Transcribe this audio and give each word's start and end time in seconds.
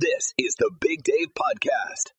This 0.00 0.32
is 0.38 0.54
the 0.58 0.70
Big 0.80 1.02
Dave 1.02 1.26
Podcast. 1.34 2.14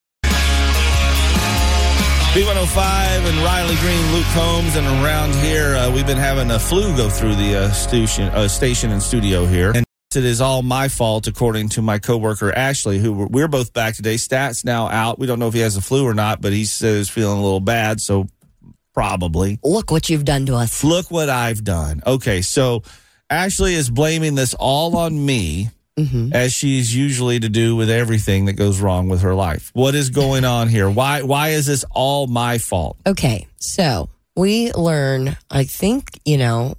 B105 2.35 2.77
and 2.77 3.37
Riley 3.39 3.75
Green, 3.77 4.13
Luke 4.13 4.25
Combs, 4.35 4.75
and 4.75 4.85
around 4.85 5.33
here, 5.33 5.75
uh, 5.75 5.91
we've 5.91 6.05
been 6.05 6.15
having 6.15 6.51
a 6.51 6.59
flu 6.59 6.95
go 6.95 7.09
through 7.09 7.33
the 7.33 7.55
uh, 7.55 7.71
station, 7.71 8.25
uh, 8.25 8.47
station 8.47 8.91
and 8.91 9.01
studio 9.01 9.47
here. 9.47 9.71
And 9.73 9.83
it 10.15 10.25
is 10.25 10.41
all 10.41 10.61
my 10.61 10.89
fault, 10.89 11.25
according 11.25 11.69
to 11.69 11.81
my 11.81 11.97
coworker 11.97 12.53
Ashley, 12.55 12.99
who 12.99 13.13
we're, 13.13 13.25
we're 13.25 13.47
both 13.47 13.73
back 13.73 13.95
today. 13.95 14.13
Stats 14.13 14.63
now 14.63 14.87
out. 14.87 15.17
We 15.17 15.25
don't 15.25 15.39
know 15.39 15.47
if 15.47 15.55
he 15.55 15.61
has 15.61 15.73
the 15.73 15.81
flu 15.81 16.05
or 16.05 16.13
not, 16.13 16.39
but 16.39 16.53
he 16.53 16.65
says 16.65 17.09
feeling 17.09 17.39
a 17.39 17.41
little 17.41 17.61
bad, 17.61 17.99
so 17.99 18.27
probably. 18.93 19.57
Look 19.63 19.89
what 19.89 20.07
you've 20.07 20.25
done 20.25 20.45
to 20.45 20.53
us. 20.53 20.83
Look 20.83 21.09
what 21.09 21.29
I've 21.29 21.63
done. 21.63 22.03
Okay, 22.05 22.43
so 22.43 22.83
Ashley 23.27 23.73
is 23.73 23.89
blaming 23.89 24.35
this 24.35 24.53
all 24.53 24.95
on 24.97 25.25
me 25.25 25.71
Mm-hmm. 25.97 26.29
as 26.33 26.53
she's 26.53 26.95
usually 26.95 27.39
to 27.41 27.49
do 27.49 27.75
with 27.75 27.89
everything 27.89 28.45
that 28.45 28.53
goes 28.53 28.79
wrong 28.79 29.09
with 29.09 29.21
her 29.21 29.35
life. 29.35 29.71
What 29.73 29.93
is 29.93 30.09
going 30.09 30.45
on 30.45 30.69
here? 30.69 30.89
Why 30.89 31.21
why 31.23 31.49
is 31.49 31.65
this 31.65 31.83
all 31.91 32.27
my 32.27 32.59
fault? 32.59 32.97
Okay, 33.05 33.47
so 33.57 34.09
we 34.35 34.71
learn, 34.71 35.35
I 35.49 35.65
think, 35.65 36.17
you 36.23 36.37
know, 36.37 36.75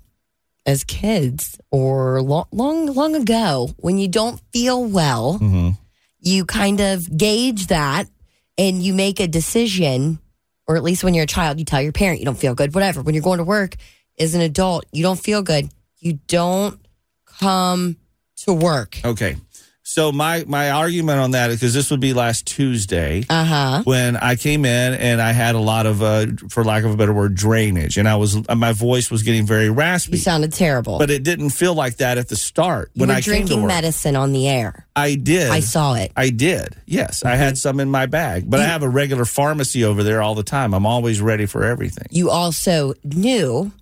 as 0.64 0.82
kids 0.84 1.60
or 1.70 2.22
long, 2.22 2.46
long, 2.52 2.86
long 2.86 3.14
ago, 3.14 3.68
when 3.76 3.98
you 3.98 4.08
don't 4.08 4.40
feel 4.52 4.82
well, 4.82 5.38
Mhm. 5.38 5.76
you 6.20 6.46
kind 6.46 6.80
of 6.80 7.14
gauge 7.16 7.66
that 7.66 8.08
and 8.56 8.82
you 8.82 8.94
make 8.94 9.20
a 9.20 9.26
decision, 9.28 10.20
or 10.66 10.76
at 10.76 10.82
least 10.82 11.04
when 11.04 11.12
you're 11.12 11.24
a 11.24 11.26
child, 11.26 11.58
you 11.58 11.64
tell 11.66 11.82
your 11.82 11.92
parent 11.92 12.18
you 12.20 12.24
don't 12.24 12.38
feel 12.38 12.54
good, 12.54 12.74
whatever. 12.74 13.02
When 13.02 13.14
you're 13.14 13.22
going 13.22 13.38
to 13.38 13.44
work 13.44 13.76
as 14.18 14.34
an 14.34 14.40
adult, 14.40 14.86
you 14.90 15.02
don't 15.02 15.20
feel 15.20 15.42
good, 15.42 15.68
you 15.98 16.18
don't 16.28 16.78
come 17.26 17.96
to 18.44 18.52
work. 18.54 18.98
Okay. 19.04 19.36
So 19.84 20.12
my 20.12 20.44
my 20.46 20.70
argument 20.70 21.18
on 21.18 21.32
that 21.32 21.50
is 21.50 21.56
because 21.58 21.74
this 21.74 21.90
would 21.90 21.98
be 22.00 22.14
last 22.14 22.46
Tuesday 22.46 23.24
Uh 23.28 23.44
huh. 23.44 23.82
when 23.84 24.16
I 24.16 24.36
came 24.36 24.64
in 24.64 24.94
and 24.94 25.20
I 25.20 25.32
had 25.32 25.56
a 25.56 25.58
lot 25.58 25.86
of 25.86 26.00
uh, 26.00 26.26
for 26.48 26.62
lack 26.64 26.84
of 26.84 26.92
a 26.92 26.96
better 26.96 27.12
word 27.12 27.34
drainage 27.34 27.98
and 27.98 28.08
I 28.08 28.14
was 28.14 28.48
my 28.48 28.72
voice 28.72 29.10
was 29.10 29.24
getting 29.24 29.44
very 29.44 29.70
raspy. 29.70 30.12
You 30.12 30.18
sounded 30.18 30.52
terrible. 30.52 30.98
But 30.98 31.10
it 31.10 31.24
didn't 31.24 31.50
feel 31.50 31.74
like 31.74 31.96
that 31.96 32.16
at 32.16 32.28
the 32.28 32.36
start 32.36 32.92
you 32.94 33.00
when 33.00 33.10
I 33.10 33.14
came 33.14 33.22
to 33.22 33.30
drinking 33.30 33.62
work. 33.62 33.68
medicine 33.68 34.14
on 34.14 34.32
the 34.32 34.48
air. 34.48 34.86
I 34.94 35.16
did. 35.16 35.50
I 35.50 35.58
saw 35.60 35.94
it. 35.94 36.12
I 36.16 36.30
did. 36.30 36.76
Yes, 36.86 37.24
I 37.24 37.34
had 37.34 37.58
some 37.58 37.80
in 37.80 37.90
my 37.90 38.06
bag, 38.06 38.48
but 38.48 38.60
I 38.60 38.66
have 38.66 38.84
a 38.84 38.88
regular 38.88 39.24
pharmacy 39.24 39.84
over 39.84 40.04
there 40.04 40.22
all 40.22 40.36
the 40.36 40.44
time. 40.44 40.74
I'm 40.74 40.86
always 40.86 41.20
ready 41.20 41.46
for 41.46 41.64
everything. 41.64 42.06
You 42.10 42.30
also 42.30 42.94
knew 43.02 43.72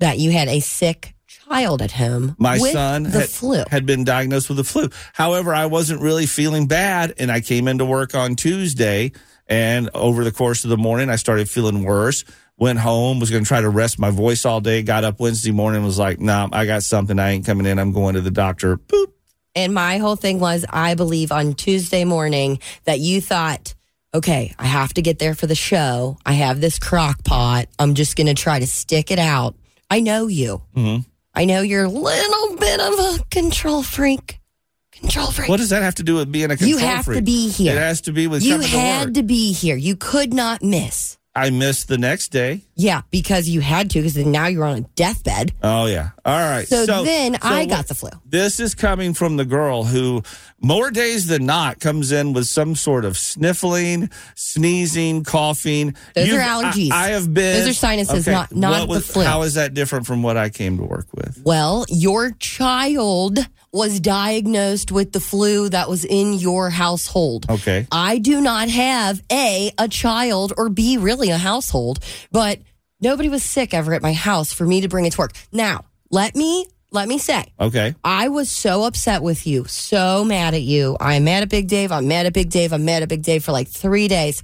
that 0.00 0.18
you 0.18 0.30
had 0.32 0.48
a 0.48 0.60
sick 0.60 1.12
child 1.48 1.82
at 1.82 1.92
home. 1.92 2.36
My 2.38 2.58
son 2.58 3.04
the 3.04 3.10
had, 3.20 3.28
flu. 3.28 3.64
had 3.70 3.86
been 3.86 4.04
diagnosed 4.04 4.48
with 4.48 4.58
the 4.58 4.64
flu. 4.64 4.88
However, 5.12 5.54
I 5.54 5.66
wasn't 5.66 6.00
really 6.00 6.26
feeling 6.26 6.66
bad, 6.66 7.14
and 7.18 7.30
I 7.30 7.40
came 7.40 7.68
into 7.68 7.84
work 7.84 8.14
on 8.14 8.36
Tuesday, 8.36 9.12
and 9.46 9.90
over 9.94 10.24
the 10.24 10.32
course 10.32 10.64
of 10.64 10.70
the 10.70 10.76
morning, 10.76 11.08
I 11.10 11.16
started 11.16 11.48
feeling 11.48 11.84
worse. 11.84 12.24
Went 12.58 12.78
home, 12.78 13.20
was 13.20 13.30
going 13.30 13.44
to 13.44 13.48
try 13.48 13.60
to 13.60 13.68
rest 13.68 13.98
my 13.98 14.10
voice 14.10 14.46
all 14.46 14.60
day. 14.60 14.82
Got 14.82 15.04
up 15.04 15.20
Wednesday 15.20 15.50
morning, 15.52 15.84
was 15.84 15.98
like, 15.98 16.20
"Nah, 16.20 16.48
I 16.52 16.64
got 16.64 16.82
something. 16.82 17.18
I 17.18 17.30
ain't 17.32 17.44
coming 17.44 17.66
in. 17.66 17.78
I'm 17.78 17.92
going 17.92 18.14
to 18.14 18.22
the 18.22 18.30
doctor." 18.30 18.78
Boop. 18.78 19.12
And 19.54 19.72
my 19.72 19.98
whole 19.98 20.16
thing 20.16 20.38
was, 20.38 20.64
I 20.68 20.94
believe 20.94 21.32
on 21.32 21.54
Tuesday 21.54 22.04
morning 22.04 22.58
that 22.84 23.00
you 23.00 23.22
thought, 23.22 23.74
okay, 24.12 24.54
I 24.58 24.66
have 24.66 24.92
to 24.94 25.02
get 25.02 25.18
there 25.18 25.34
for 25.34 25.46
the 25.46 25.54
show. 25.54 26.18
I 26.26 26.32
have 26.34 26.60
this 26.60 26.78
crock 26.78 27.24
pot. 27.24 27.66
I'm 27.78 27.94
just 27.94 28.16
going 28.16 28.26
to 28.26 28.34
try 28.34 28.58
to 28.58 28.66
stick 28.66 29.10
it 29.10 29.18
out. 29.18 29.54
I 29.90 30.00
know 30.00 30.26
you. 30.26 30.60
Mhm. 30.76 31.06
I 31.36 31.44
know 31.44 31.60
you're 31.60 31.84
a 31.84 31.88
little 31.88 32.56
bit 32.56 32.80
of 32.80 32.94
a 32.94 33.18
control 33.30 33.82
freak. 33.82 34.40
Control 34.90 35.30
freak. 35.30 35.50
What 35.50 35.58
does 35.58 35.68
that 35.68 35.82
have 35.82 35.96
to 35.96 36.02
do 36.02 36.14
with 36.14 36.32
being 36.32 36.46
a 36.46 36.56
control 36.56 36.70
you 36.70 36.78
have 36.78 37.04
freak? 37.04 37.18
to 37.18 37.22
be 37.22 37.50
here. 37.50 37.74
It 37.74 37.78
has 37.78 38.00
to 38.02 38.12
be 38.12 38.26
with 38.26 38.42
you 38.42 38.56
to 38.56 38.66
had 38.66 39.08
work. 39.08 39.14
to 39.16 39.22
be 39.22 39.52
here. 39.52 39.76
You 39.76 39.96
could 39.96 40.32
not 40.32 40.62
miss. 40.62 41.18
I 41.36 41.50
missed 41.50 41.88
the 41.88 41.98
next 41.98 42.28
day. 42.28 42.62
Yeah, 42.74 43.02
because 43.10 43.48
you 43.48 43.60
had 43.60 43.90
to, 43.90 43.98
because 44.00 44.16
now 44.16 44.46
you're 44.46 44.64
on 44.64 44.78
a 44.78 44.80
deathbed. 44.96 45.52
Oh 45.62 45.86
yeah. 45.86 46.10
All 46.24 46.38
right. 46.38 46.66
So, 46.66 46.86
then 47.04 47.34
so 47.34 47.38
I 47.42 47.66
got 47.66 47.86
the 47.88 47.94
flu. 47.94 48.10
This 48.24 48.58
is 48.58 48.74
coming 48.74 49.12
from 49.14 49.36
the 49.36 49.44
girl 49.44 49.84
who, 49.84 50.22
more 50.60 50.90
days 50.90 51.26
than 51.26 51.44
not, 51.46 51.78
comes 51.78 52.10
in 52.10 52.32
with 52.32 52.46
some 52.46 52.74
sort 52.74 53.04
of 53.04 53.16
sniffling, 53.16 54.10
sneezing, 54.34 55.24
coughing. 55.24 55.94
Those 56.14 56.28
You've- 56.28 56.38
are 56.38 56.40
allergies. 56.62 56.90
I, 56.90 57.06
I 57.06 57.08
have 57.10 57.32
been. 57.32 57.60
Those 57.60 57.68
are 57.68 57.74
sinuses, 57.74 58.26
not- 58.26 58.54
not 58.54 58.88
what 58.88 58.94
the 58.96 59.00
flu. 59.02 59.22
How 59.24 59.42
is 59.42 59.54
that 59.54 59.74
different 59.74 60.06
from 60.06 60.22
what 60.22 60.36
I 60.36 60.48
came 60.48 60.78
to 60.78 60.84
work 60.84 61.06
with? 61.14 61.40
Well, 61.44 61.84
your 61.88 62.30
child 62.32 63.38
was 63.76 64.00
diagnosed 64.00 64.90
with 64.90 65.12
the 65.12 65.20
flu 65.20 65.68
that 65.68 65.88
was 65.88 66.04
in 66.04 66.32
your 66.34 66.70
household. 66.70 67.46
Okay. 67.48 67.86
I 67.92 68.18
do 68.18 68.40
not 68.40 68.68
have 68.68 69.22
A, 69.30 69.70
a 69.78 69.86
child, 69.88 70.52
or 70.56 70.68
B, 70.68 70.96
really 70.96 71.30
a 71.30 71.38
household, 71.38 71.98
but 72.32 72.58
nobody 73.00 73.28
was 73.28 73.42
sick 73.44 73.74
ever 73.74 73.94
at 73.94 74.02
my 74.02 74.12
house 74.14 74.52
for 74.52 74.64
me 74.66 74.80
to 74.80 74.88
bring 74.88 75.04
it 75.04 75.12
to 75.12 75.18
work. 75.18 75.32
Now, 75.52 75.84
let 76.10 76.34
me 76.34 76.66
let 76.92 77.08
me 77.08 77.18
say, 77.18 77.44
Okay. 77.60 77.94
I 78.02 78.28
was 78.28 78.50
so 78.50 78.84
upset 78.84 79.20
with 79.22 79.46
you, 79.46 79.64
so 79.66 80.24
mad 80.24 80.54
at 80.54 80.62
you. 80.62 80.96
I'm 80.98 81.24
mad 81.24 81.42
at 81.42 81.50
Big 81.50 81.68
Dave. 81.68 81.92
I'm 81.92 82.08
mad 82.08 82.26
at 82.26 82.32
Big 82.32 82.48
Dave. 82.48 82.72
I'm 82.72 82.84
mad 82.84 83.02
at 83.02 83.08
Big 83.08 83.22
Dave 83.22 83.44
for 83.44 83.52
like 83.52 83.68
three 83.68 84.08
days. 84.08 84.42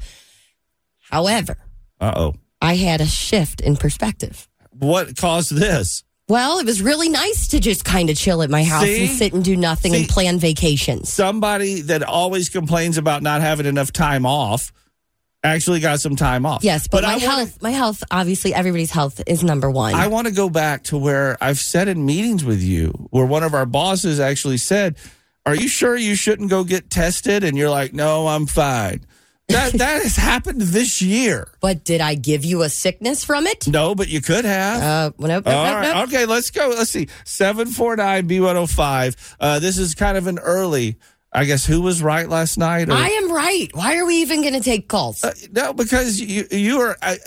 However, 1.10 1.56
Uh 2.00 2.12
oh. 2.16 2.34
I 2.60 2.74
had 2.76 3.00
a 3.00 3.06
shift 3.06 3.60
in 3.60 3.76
perspective. 3.76 4.48
What 4.70 5.16
caused 5.16 5.54
this? 5.54 6.04
Well, 6.32 6.60
it 6.60 6.64
was 6.64 6.80
really 6.80 7.10
nice 7.10 7.48
to 7.48 7.60
just 7.60 7.84
kind 7.84 8.08
of 8.08 8.16
chill 8.16 8.40
at 8.42 8.48
my 8.48 8.64
house 8.64 8.84
See? 8.84 9.04
and 9.04 9.10
sit 9.10 9.34
and 9.34 9.44
do 9.44 9.54
nothing 9.54 9.92
See? 9.92 9.98
and 9.98 10.08
plan 10.08 10.38
vacations. 10.38 11.12
Somebody 11.12 11.82
that 11.82 12.02
always 12.02 12.48
complains 12.48 12.96
about 12.96 13.22
not 13.22 13.42
having 13.42 13.66
enough 13.66 13.92
time 13.92 14.24
off 14.24 14.72
actually 15.44 15.80
got 15.80 16.00
some 16.00 16.16
time 16.16 16.46
off. 16.46 16.64
Yes, 16.64 16.88
but, 16.88 17.02
my 17.02 17.10
I 17.10 17.12
wanna- 17.16 17.26
health, 17.26 17.60
my 17.60 17.70
health, 17.72 18.02
obviously 18.10 18.54
everybody's 18.54 18.90
health 18.92 19.20
is 19.26 19.44
number 19.44 19.70
one. 19.70 19.92
I 19.92 20.06
want 20.06 20.26
to 20.26 20.32
go 20.32 20.48
back 20.48 20.84
to 20.84 20.96
where 20.96 21.36
I've 21.38 21.58
said 21.58 21.86
in 21.86 22.06
meetings 22.06 22.46
with 22.46 22.62
you, 22.62 22.92
where 23.10 23.26
one 23.26 23.42
of 23.42 23.52
our 23.52 23.66
bosses 23.66 24.18
actually 24.18 24.56
said, 24.56 24.96
"Are 25.44 25.54
you 25.54 25.68
sure 25.68 25.98
you 25.98 26.14
shouldn't 26.14 26.48
go 26.48 26.64
get 26.64 26.88
tested?" 26.88 27.44
And 27.44 27.58
you're 27.58 27.68
like, 27.68 27.92
"No, 27.92 28.28
I'm 28.28 28.46
fine." 28.46 29.04
That 29.52 29.72
that 29.78 30.02
has 30.02 30.16
happened 30.16 30.60
this 30.60 31.00
year. 31.02 31.48
but 31.60 31.84
did 31.84 32.00
I 32.00 32.14
give 32.14 32.44
you 32.44 32.62
a 32.62 32.68
sickness 32.68 33.24
from 33.24 33.46
it? 33.46 33.66
No, 33.68 33.94
but 33.94 34.08
you 34.08 34.20
could 34.20 34.44
have. 34.44 34.82
Uh, 34.82 35.10
nope, 35.18 35.44
nope, 35.44 35.46
All 35.46 35.64
nope, 35.64 35.74
right. 35.94 36.02
Okay, 36.08 36.26
let's 36.26 36.50
go. 36.50 36.68
Let's 36.76 36.90
see. 36.90 37.08
749 37.24 38.28
B105. 38.28 39.34
Uh, 39.40 39.58
this 39.58 39.78
is 39.78 39.94
kind 39.94 40.16
of 40.16 40.26
an 40.26 40.38
early, 40.38 40.96
I 41.32 41.44
guess, 41.44 41.64
who 41.66 41.82
was 41.82 42.02
right 42.02 42.28
last 42.28 42.58
night? 42.58 42.88
or- 42.88 42.92
I 42.94 43.08
am 43.08 43.32
right. 43.32 43.68
Why 43.72 43.96
are 43.98 44.06
we 44.06 44.16
even 44.16 44.40
going 44.42 44.54
to 44.54 44.60
take 44.60 44.88
calls? 44.88 45.22
Uh, 45.24 45.32
no, 45.50 45.72
because 45.72 46.20
you 46.20 46.46
you 46.50 46.80
are. 46.80 46.96
I, 47.02 47.18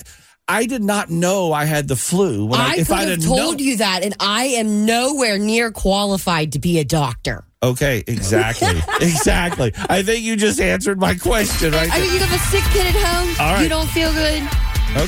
I 0.48 0.68
did 0.68 0.84
not 0.84 1.10
know 1.10 1.52
I 1.54 1.66
had 1.66 1.88
the 1.88 1.96
flu. 1.96 2.46
When 2.46 2.60
I, 2.60 2.68
I 2.70 2.76
could 2.84 2.92
I'd 2.92 3.08
have 3.10 3.24
told 3.26 3.40
known- 3.40 3.60
you 3.60 3.78
that, 3.78 4.04
and 4.04 4.16
I 4.20 4.46
am 4.46 4.86
nowhere 4.86 5.40
near 5.40 5.72
qualified 5.72 6.52
to 6.54 6.60
be 6.60 6.78
a 6.80 6.84
doctor. 6.84 7.46
Okay, 7.72 8.04
exactly. 8.08 8.68
exactly. 9.02 9.74
I 9.90 10.04
think 10.04 10.24
you 10.24 10.36
just 10.36 10.60
answered 10.62 11.00
my 11.00 11.16
question 11.16 11.72
right 11.72 11.90
I 11.92 12.00
there. 12.00 12.02
mean, 12.02 12.14
you 12.14 12.20
have 12.20 12.34
a 12.34 12.44
sick 12.46 12.64
kid 12.72 12.88
at 12.88 12.96
home. 12.96 13.30
All 13.46 13.54
right. 13.54 13.64
You 13.64 13.70
don't 13.70 13.90
feel 13.90 14.12
good. 14.14 14.44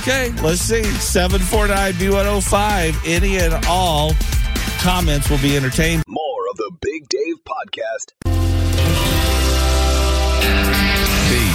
Okay, 0.01 0.31
let's 0.41 0.61
see. 0.61 0.83
749 0.83 1.93
B105. 1.93 2.95
Any 3.05 3.37
and 3.37 3.53
all 3.67 4.11
comments 4.79 5.29
will 5.29 5.37
be 5.39 5.55
entertained. 5.55 6.03
More 6.07 6.49
of 6.51 6.57
the 6.57 6.71
Big 6.81 7.07
Dave 7.09 7.35
Podcast. 7.45 8.13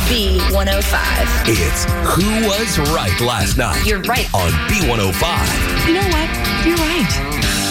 B105. 0.08 1.44
It's 1.46 1.84
Who 2.14 2.46
Was 2.46 2.78
Right 2.94 3.18
Last 3.20 3.56
Night 3.56 3.82
You're 3.86 4.00
right. 4.02 4.28
on 4.34 4.50
B105. 4.68 5.88
You 5.88 5.94
know 5.94 6.08
what? 6.08 6.66
You're 6.66 6.76
right. 6.76 7.61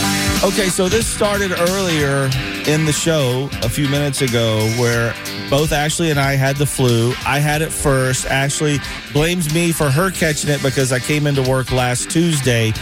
Okay, 0.43 0.69
so 0.69 0.89
this 0.89 1.05
started 1.05 1.51
earlier 1.51 2.23
in 2.65 2.83
the 2.85 2.91
show 2.91 3.47
a 3.61 3.69
few 3.69 3.87
minutes 3.87 4.23
ago 4.23 4.67
where 4.79 5.13
both 5.51 5.71
Ashley 5.71 6.09
and 6.09 6.19
I 6.19 6.33
had 6.33 6.55
the 6.55 6.65
flu. 6.65 7.13
I 7.27 7.37
had 7.37 7.61
it 7.61 7.71
first. 7.71 8.25
Ashley 8.25 8.79
blames 9.13 9.53
me 9.53 9.71
for 9.71 9.91
her 9.91 10.09
catching 10.09 10.49
it 10.49 10.63
because 10.63 10.91
I 10.91 10.97
came 10.97 11.27
into 11.27 11.43
work 11.43 11.71
last 11.71 12.09
Tuesday 12.09 12.73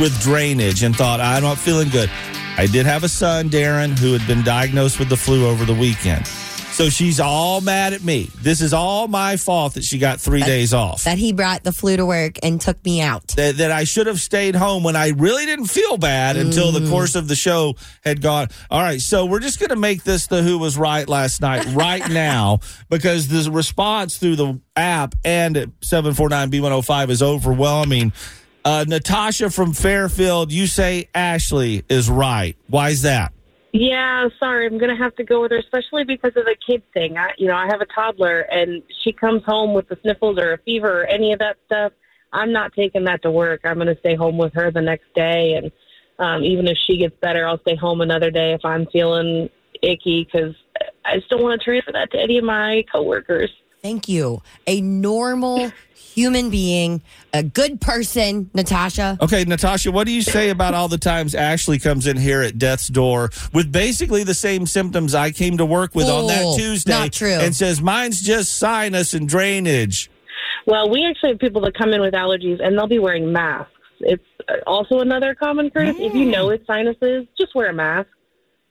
with 0.00 0.20
drainage 0.20 0.82
and 0.82 0.96
thought, 0.96 1.20
I'm 1.20 1.44
not 1.44 1.58
feeling 1.58 1.90
good. 1.90 2.10
I 2.58 2.66
did 2.66 2.86
have 2.86 3.04
a 3.04 3.08
son, 3.08 3.50
Darren, 3.50 3.96
who 3.96 4.12
had 4.12 4.26
been 4.26 4.42
diagnosed 4.42 4.98
with 4.98 5.08
the 5.08 5.16
flu 5.16 5.46
over 5.46 5.64
the 5.64 5.74
weekend. 5.74 6.28
So 6.76 6.90
she's 6.90 7.20
all 7.20 7.62
mad 7.62 7.94
at 7.94 8.04
me. 8.04 8.28
This 8.42 8.60
is 8.60 8.74
all 8.74 9.08
my 9.08 9.38
fault 9.38 9.74
that 9.74 9.82
she 9.84 9.96
got 9.98 10.20
three 10.20 10.42
days 10.42 10.74
off. 10.74 11.04
That 11.04 11.16
he 11.16 11.32
brought 11.32 11.64
the 11.64 11.72
flu 11.72 11.96
to 11.96 12.04
work 12.04 12.38
and 12.42 12.60
took 12.60 12.84
me 12.84 13.00
out. 13.00 13.28
that, 13.28 13.56
that 13.56 13.72
I 13.72 13.84
should 13.84 14.06
have 14.06 14.20
stayed 14.20 14.54
home 14.54 14.82
when 14.82 14.94
I 14.94 15.08
really 15.16 15.46
didn't 15.46 15.66
feel 15.68 15.96
bad 15.96 16.36
until 16.36 16.72
Mm. 16.72 16.84
the 16.84 16.90
course 16.90 17.14
of 17.14 17.28
the 17.28 17.34
show 17.34 17.76
had 18.04 18.20
gone. 18.20 18.48
All 18.70 18.82
right, 18.82 19.00
so 19.00 19.24
we're 19.24 19.40
just 19.40 19.58
going 19.58 19.70
to 19.70 19.76
make 19.76 20.04
this 20.04 20.26
the 20.26 20.42
Who 20.42 20.58
Was 20.58 20.76
Right 20.76 21.08
last 21.08 21.40
night 21.40 21.64
right 21.72 22.06
now 22.10 22.58
because 22.90 23.28
the 23.28 23.50
response 23.50 24.18
through 24.18 24.36
the 24.36 24.60
app 24.76 25.14
and 25.24 25.56
at 25.56 25.80
749B105 25.80 27.08
is 27.08 27.22
overwhelming. 27.22 28.12
Uh, 28.66 28.84
Natasha 28.86 29.48
from 29.48 29.72
Fairfield, 29.72 30.52
you 30.52 30.66
say 30.66 31.08
Ashley 31.14 31.84
is 31.88 32.10
right. 32.10 32.54
Why 32.68 32.90
is 32.90 33.00
that? 33.02 33.32
Yeah, 33.78 34.28
sorry, 34.38 34.66
I'm 34.66 34.78
gonna 34.78 34.96
have 34.96 35.14
to 35.16 35.24
go 35.24 35.42
with 35.42 35.50
her, 35.50 35.58
especially 35.58 36.04
because 36.04 36.32
of 36.34 36.46
the 36.46 36.56
kid 36.66 36.82
thing. 36.94 37.18
I, 37.18 37.32
you 37.36 37.46
know, 37.46 37.56
I 37.56 37.66
have 37.66 37.82
a 37.82 37.86
toddler, 37.86 38.40
and 38.40 38.82
she 39.04 39.12
comes 39.12 39.42
home 39.44 39.74
with 39.74 39.86
the 39.88 39.98
sniffles 40.00 40.38
or 40.38 40.54
a 40.54 40.58
fever 40.58 41.02
or 41.02 41.06
any 41.06 41.34
of 41.34 41.40
that 41.40 41.56
stuff. 41.66 41.92
I'm 42.32 42.52
not 42.52 42.72
taking 42.72 43.04
that 43.04 43.20
to 43.22 43.30
work. 43.30 43.60
I'm 43.64 43.76
gonna 43.76 43.98
stay 44.00 44.14
home 44.14 44.38
with 44.38 44.54
her 44.54 44.70
the 44.70 44.80
next 44.80 45.12
day, 45.14 45.60
and 45.60 45.70
um, 46.18 46.42
even 46.42 46.66
if 46.68 46.78
she 46.86 46.96
gets 46.96 47.14
better, 47.20 47.46
I'll 47.46 47.60
stay 47.60 47.76
home 47.76 48.00
another 48.00 48.30
day 48.30 48.54
if 48.54 48.64
I'm 48.64 48.86
feeling 48.86 49.50
icky 49.82 50.24
because 50.24 50.54
I 51.04 51.16
just 51.16 51.28
don't 51.28 51.42
want 51.42 51.60
to 51.60 51.64
transfer 51.64 51.92
that 51.92 52.10
to 52.12 52.18
any 52.18 52.38
of 52.38 52.44
my 52.44 52.82
coworkers. 52.90 53.50
Thank 53.82 54.08
you. 54.08 54.40
A 54.66 54.80
normal 54.80 55.70
human 56.16 56.48
being, 56.50 57.02
a 57.34 57.42
good 57.42 57.78
person, 57.80 58.50
Natasha. 58.54 59.18
Okay, 59.20 59.44
Natasha, 59.44 59.92
what 59.92 60.06
do 60.06 60.12
you 60.12 60.22
say 60.22 60.48
about 60.48 60.72
all 60.74 60.88
the 60.88 60.96
times 60.98 61.34
Ashley 61.34 61.78
comes 61.78 62.06
in 62.06 62.16
here 62.16 62.40
at 62.40 62.56
death's 62.58 62.88
door 62.88 63.28
with 63.52 63.70
basically 63.70 64.24
the 64.24 64.34
same 64.34 64.66
symptoms 64.66 65.14
I 65.14 65.30
came 65.30 65.58
to 65.58 65.66
work 65.66 65.94
with 65.94 66.06
on 66.08 66.26
that 66.28 66.54
Tuesday 66.56 66.90
not 66.90 67.12
true. 67.12 67.28
and 67.28 67.54
says 67.54 67.82
mine's 67.82 68.20
just 68.22 68.58
sinus 68.58 69.12
and 69.12 69.28
drainage? 69.28 70.10
Well, 70.66 70.88
we 70.90 71.04
actually 71.04 71.30
have 71.32 71.38
people 71.38 71.60
that 71.62 71.74
come 71.76 71.92
in 71.92 72.00
with 72.00 72.14
allergies, 72.14 72.64
and 72.64 72.76
they'll 72.76 72.88
be 72.88 72.98
wearing 72.98 73.30
masks. 73.30 73.70
It's 74.00 74.24
uh, 74.48 74.54
also 74.66 75.00
another 75.00 75.34
common 75.34 75.70
courtesy. 75.70 76.06
If 76.06 76.14
you 76.14 76.24
know 76.24 76.48
it's 76.48 76.66
sinuses, 76.66 77.26
just 77.38 77.54
wear 77.54 77.68
a 77.68 77.74
mask. 77.74 78.08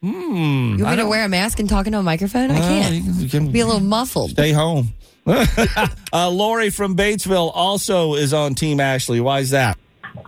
Hmm. 0.01 0.75
You 0.77 0.85
I 0.85 0.89
want 0.89 0.99
to 0.99 1.07
wear 1.07 1.23
a 1.25 1.29
mask 1.29 1.59
and 1.59 1.69
talk 1.69 1.85
into 1.87 1.99
a 1.99 2.03
microphone? 2.03 2.51
I 2.51 2.59
can't. 2.59 2.95
you 2.95 3.01
can- 3.03 3.21
you 3.21 3.29
can 3.29 3.51
Be 3.51 3.59
a 3.61 3.65
little 3.65 3.81
muffled. 3.81 4.31
stay 4.31 4.51
home. 4.51 4.93
uh, 6.13 6.29
Lori 6.29 6.69
from 6.69 6.95
Batesville 6.95 7.51
also 7.53 8.13
is 8.13 8.33
on 8.33 8.53
Team 8.55 8.79
Ashley. 8.79 9.19
Why 9.19 9.39
is 9.39 9.49
that? 9.49 9.77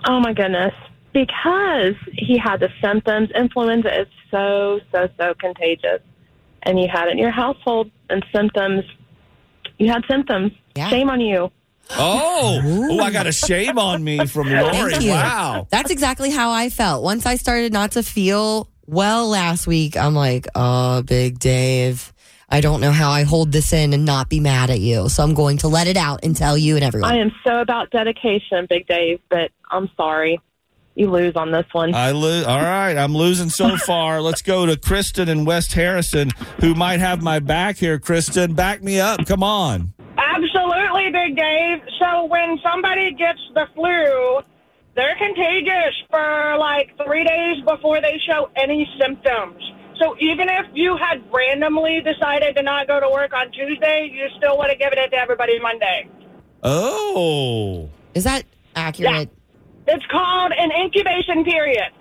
Oh 0.08 0.20
my 0.20 0.34
goodness. 0.34 0.74
Because 1.14 1.96
he 2.14 2.38
had 2.38 2.60
the 2.60 2.70
symptoms. 2.82 3.30
Influenza 3.32 4.02
is 4.02 4.08
so, 4.32 4.80
so, 4.92 5.08
so 5.18 5.34
contagious. 5.40 6.02
And 6.64 6.80
you 6.80 6.88
had 6.92 7.08
it 7.08 7.12
in 7.12 7.18
your 7.18 7.32
household 7.32 7.92
and 8.10 8.26
symptoms. 8.34 8.84
You 9.78 9.92
had 9.92 10.04
symptoms. 10.10 10.52
Yeah. 10.76 10.90
Shame 10.90 11.10
on 11.10 11.22
you. 11.22 11.52
Oh, 11.92 12.62
oh, 12.64 13.00
I 13.00 13.12
got 13.12 13.28
a 13.28 13.32
shame 13.32 13.80
on 13.80 14.04
me 14.04 14.26
from 14.26 14.50
Lori. 14.50 14.94
Wow. 15.08 15.68
That's 15.70 15.92
exactly 15.92 16.30
how 16.30 16.52
I 16.52 16.70
felt. 16.70 17.04
Once 17.04 17.26
I 17.26 17.36
started 17.36 17.72
not 17.72 17.92
to 17.94 18.04
feel 18.04 18.70
well 18.86 19.30
last 19.30 19.68
week, 19.68 19.96
I'm 19.96 20.14
like, 20.14 20.48
oh, 20.56 21.02
Big 21.04 21.40
Dave, 21.40 22.14
I 22.50 22.62
don't 22.62 22.80
know 22.80 22.92
how 22.92 23.12
I 23.12 23.24
hold 23.24 23.52
this 23.52 23.74
in 23.74 23.94
and 23.94 24.06
not 24.06 24.30
be 24.30 24.40
mad 24.40 24.70
at 24.70 24.80
you. 24.80 25.10
So 25.10 25.22
I'm 25.24 25.34
going 25.34 25.58
to 25.60 25.68
let 25.68 25.88
it 25.88 25.98
out 25.98 26.22
and 26.24 26.36
tell 26.36 26.58
you 26.58 26.76
and 26.76 26.84
everyone. 26.84 27.12
I 27.12 27.18
am 27.18 27.32
so 27.46 27.60
about 27.60 27.92
dedication, 27.92 28.68
Big 28.70 28.88
Dave, 28.88 29.20
but 29.30 29.52
I'm 29.70 29.90
sorry. 29.98 30.40
You 30.96 31.12
lose 31.12 31.36
on 31.36 31.52
this 31.52 31.66
one. 31.74 31.94
I 31.94 32.12
lose. 32.12 32.46
All 32.46 32.62
right, 32.62 32.98
I'm 32.98 33.14
losing 33.14 33.50
so 33.50 33.78
far. 33.86 34.22
Let's 34.22 34.42
go 34.42 34.66
to 34.66 34.78
Kristen 34.78 35.30
and 35.30 35.46
West 35.46 35.74
Harrison, 35.74 36.32
who 36.62 36.74
might 36.74 37.00
have 37.00 37.22
my 37.22 37.40
back 37.40 37.78
here. 37.78 38.00
Kristen, 38.00 38.54
back 38.54 38.82
me 38.82 39.00
up. 39.00 39.26
Come 39.28 39.44
on. 39.44 39.94
Absolutely, 40.18 41.12
Big 41.12 41.36
Dave. 41.36 41.80
So 42.00 42.26
when 42.26 42.58
somebody 42.64 43.12
gets 43.14 43.40
the 43.54 43.68
flu, 43.76 44.42
they're 44.96 45.16
contagious 45.20 45.94
for 46.10 46.56
like 46.58 46.90
three 47.06 47.24
days 47.24 47.58
before 47.68 48.02
they 48.02 48.20
show 48.28 48.50
any 48.56 48.90
symptoms. 49.00 49.62
So 50.00 50.16
even 50.20 50.48
if 50.50 50.66
you 50.74 50.98
had 50.98 51.24
randomly 51.32 52.02
decided 52.02 52.56
to 52.56 52.62
not 52.62 52.88
go 52.88 53.00
to 53.00 53.10
work 53.10 53.34
on 53.34 53.52
Tuesday, 53.52 54.10
you 54.12 54.28
still 54.38 54.58
would 54.58 54.70
have 54.70 54.80
given 54.80 55.00
it 55.00 55.10
to 55.10 55.18
everybody 55.18 55.60
Monday. 55.60 56.10
Oh. 56.64 57.90
Is 58.14 58.24
that 58.24 58.44
accurate? 58.76 59.30
It's 59.88 60.06
called 60.12 60.52
an 60.58 60.72
incubation 60.72 61.44
period. 61.44 61.92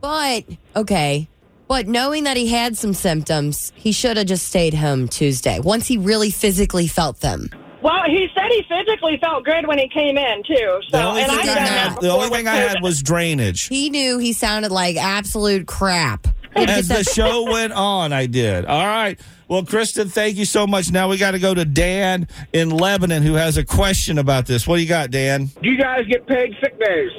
But, 0.00 0.44
okay. 0.76 1.28
But 1.66 1.86
knowing 1.86 2.24
that 2.24 2.36
he 2.36 2.48
had 2.48 2.76
some 2.76 2.92
symptoms, 2.94 3.72
he 3.74 3.92
should 3.92 4.16
have 4.16 4.26
just 4.26 4.46
stayed 4.46 4.74
home 4.74 5.08
Tuesday 5.08 5.60
once 5.60 5.86
he 5.86 5.96
really 5.96 6.30
physically 6.30 6.86
felt 6.86 7.20
them. 7.20 7.48
Well, 7.82 8.04
he 8.06 8.28
said 8.34 8.46
he 8.50 8.62
physically 8.68 9.18
felt 9.20 9.44
good 9.44 9.66
when 9.66 9.78
he 9.78 9.88
came 9.88 10.16
in 10.16 10.42
too. 10.44 10.80
So, 10.88 10.96
The 10.98 11.02
only 11.02 11.22
and 11.22 11.30
thing 11.30 11.40
I've 11.40 11.48
I 11.48 11.54
done 11.54 11.66
had, 11.66 12.00
the 12.00 12.08
only 12.10 12.28
thing 12.30 12.48
I 12.48 12.54
had 12.54 12.82
was 12.82 13.02
drainage. 13.02 13.68
He 13.68 13.90
knew 13.90 14.18
he 14.18 14.32
sounded 14.32 14.72
like 14.72 14.96
absolute 14.96 15.66
crap. 15.66 16.28
He 16.54 16.60
had 16.60 16.66
to 16.66 16.72
As 16.74 16.88
the 16.88 17.04
show 17.04 17.44
went 17.50 17.72
on, 17.72 18.12
I 18.12 18.26
did. 18.26 18.64
All 18.66 18.86
right. 18.86 19.18
Well, 19.48 19.64
Kristen, 19.64 20.08
thank 20.08 20.36
you 20.36 20.44
so 20.44 20.66
much. 20.66 20.90
Now 20.90 21.08
we 21.08 21.18
got 21.18 21.32
to 21.32 21.38
go 21.38 21.54
to 21.54 21.64
Dan 21.64 22.28
in 22.52 22.70
Lebanon, 22.70 23.22
who 23.22 23.34
has 23.34 23.56
a 23.56 23.64
question 23.64 24.18
about 24.18 24.46
this. 24.46 24.66
What 24.66 24.76
do 24.76 24.82
you 24.82 24.88
got, 24.88 25.10
Dan? 25.10 25.46
Do 25.62 25.70
you 25.70 25.78
guys 25.78 26.06
get 26.08 26.26
paid 26.26 26.54
sick 26.62 26.78
days? 26.80 27.10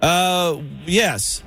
Uh, 0.00 0.60
yes. 0.86 1.42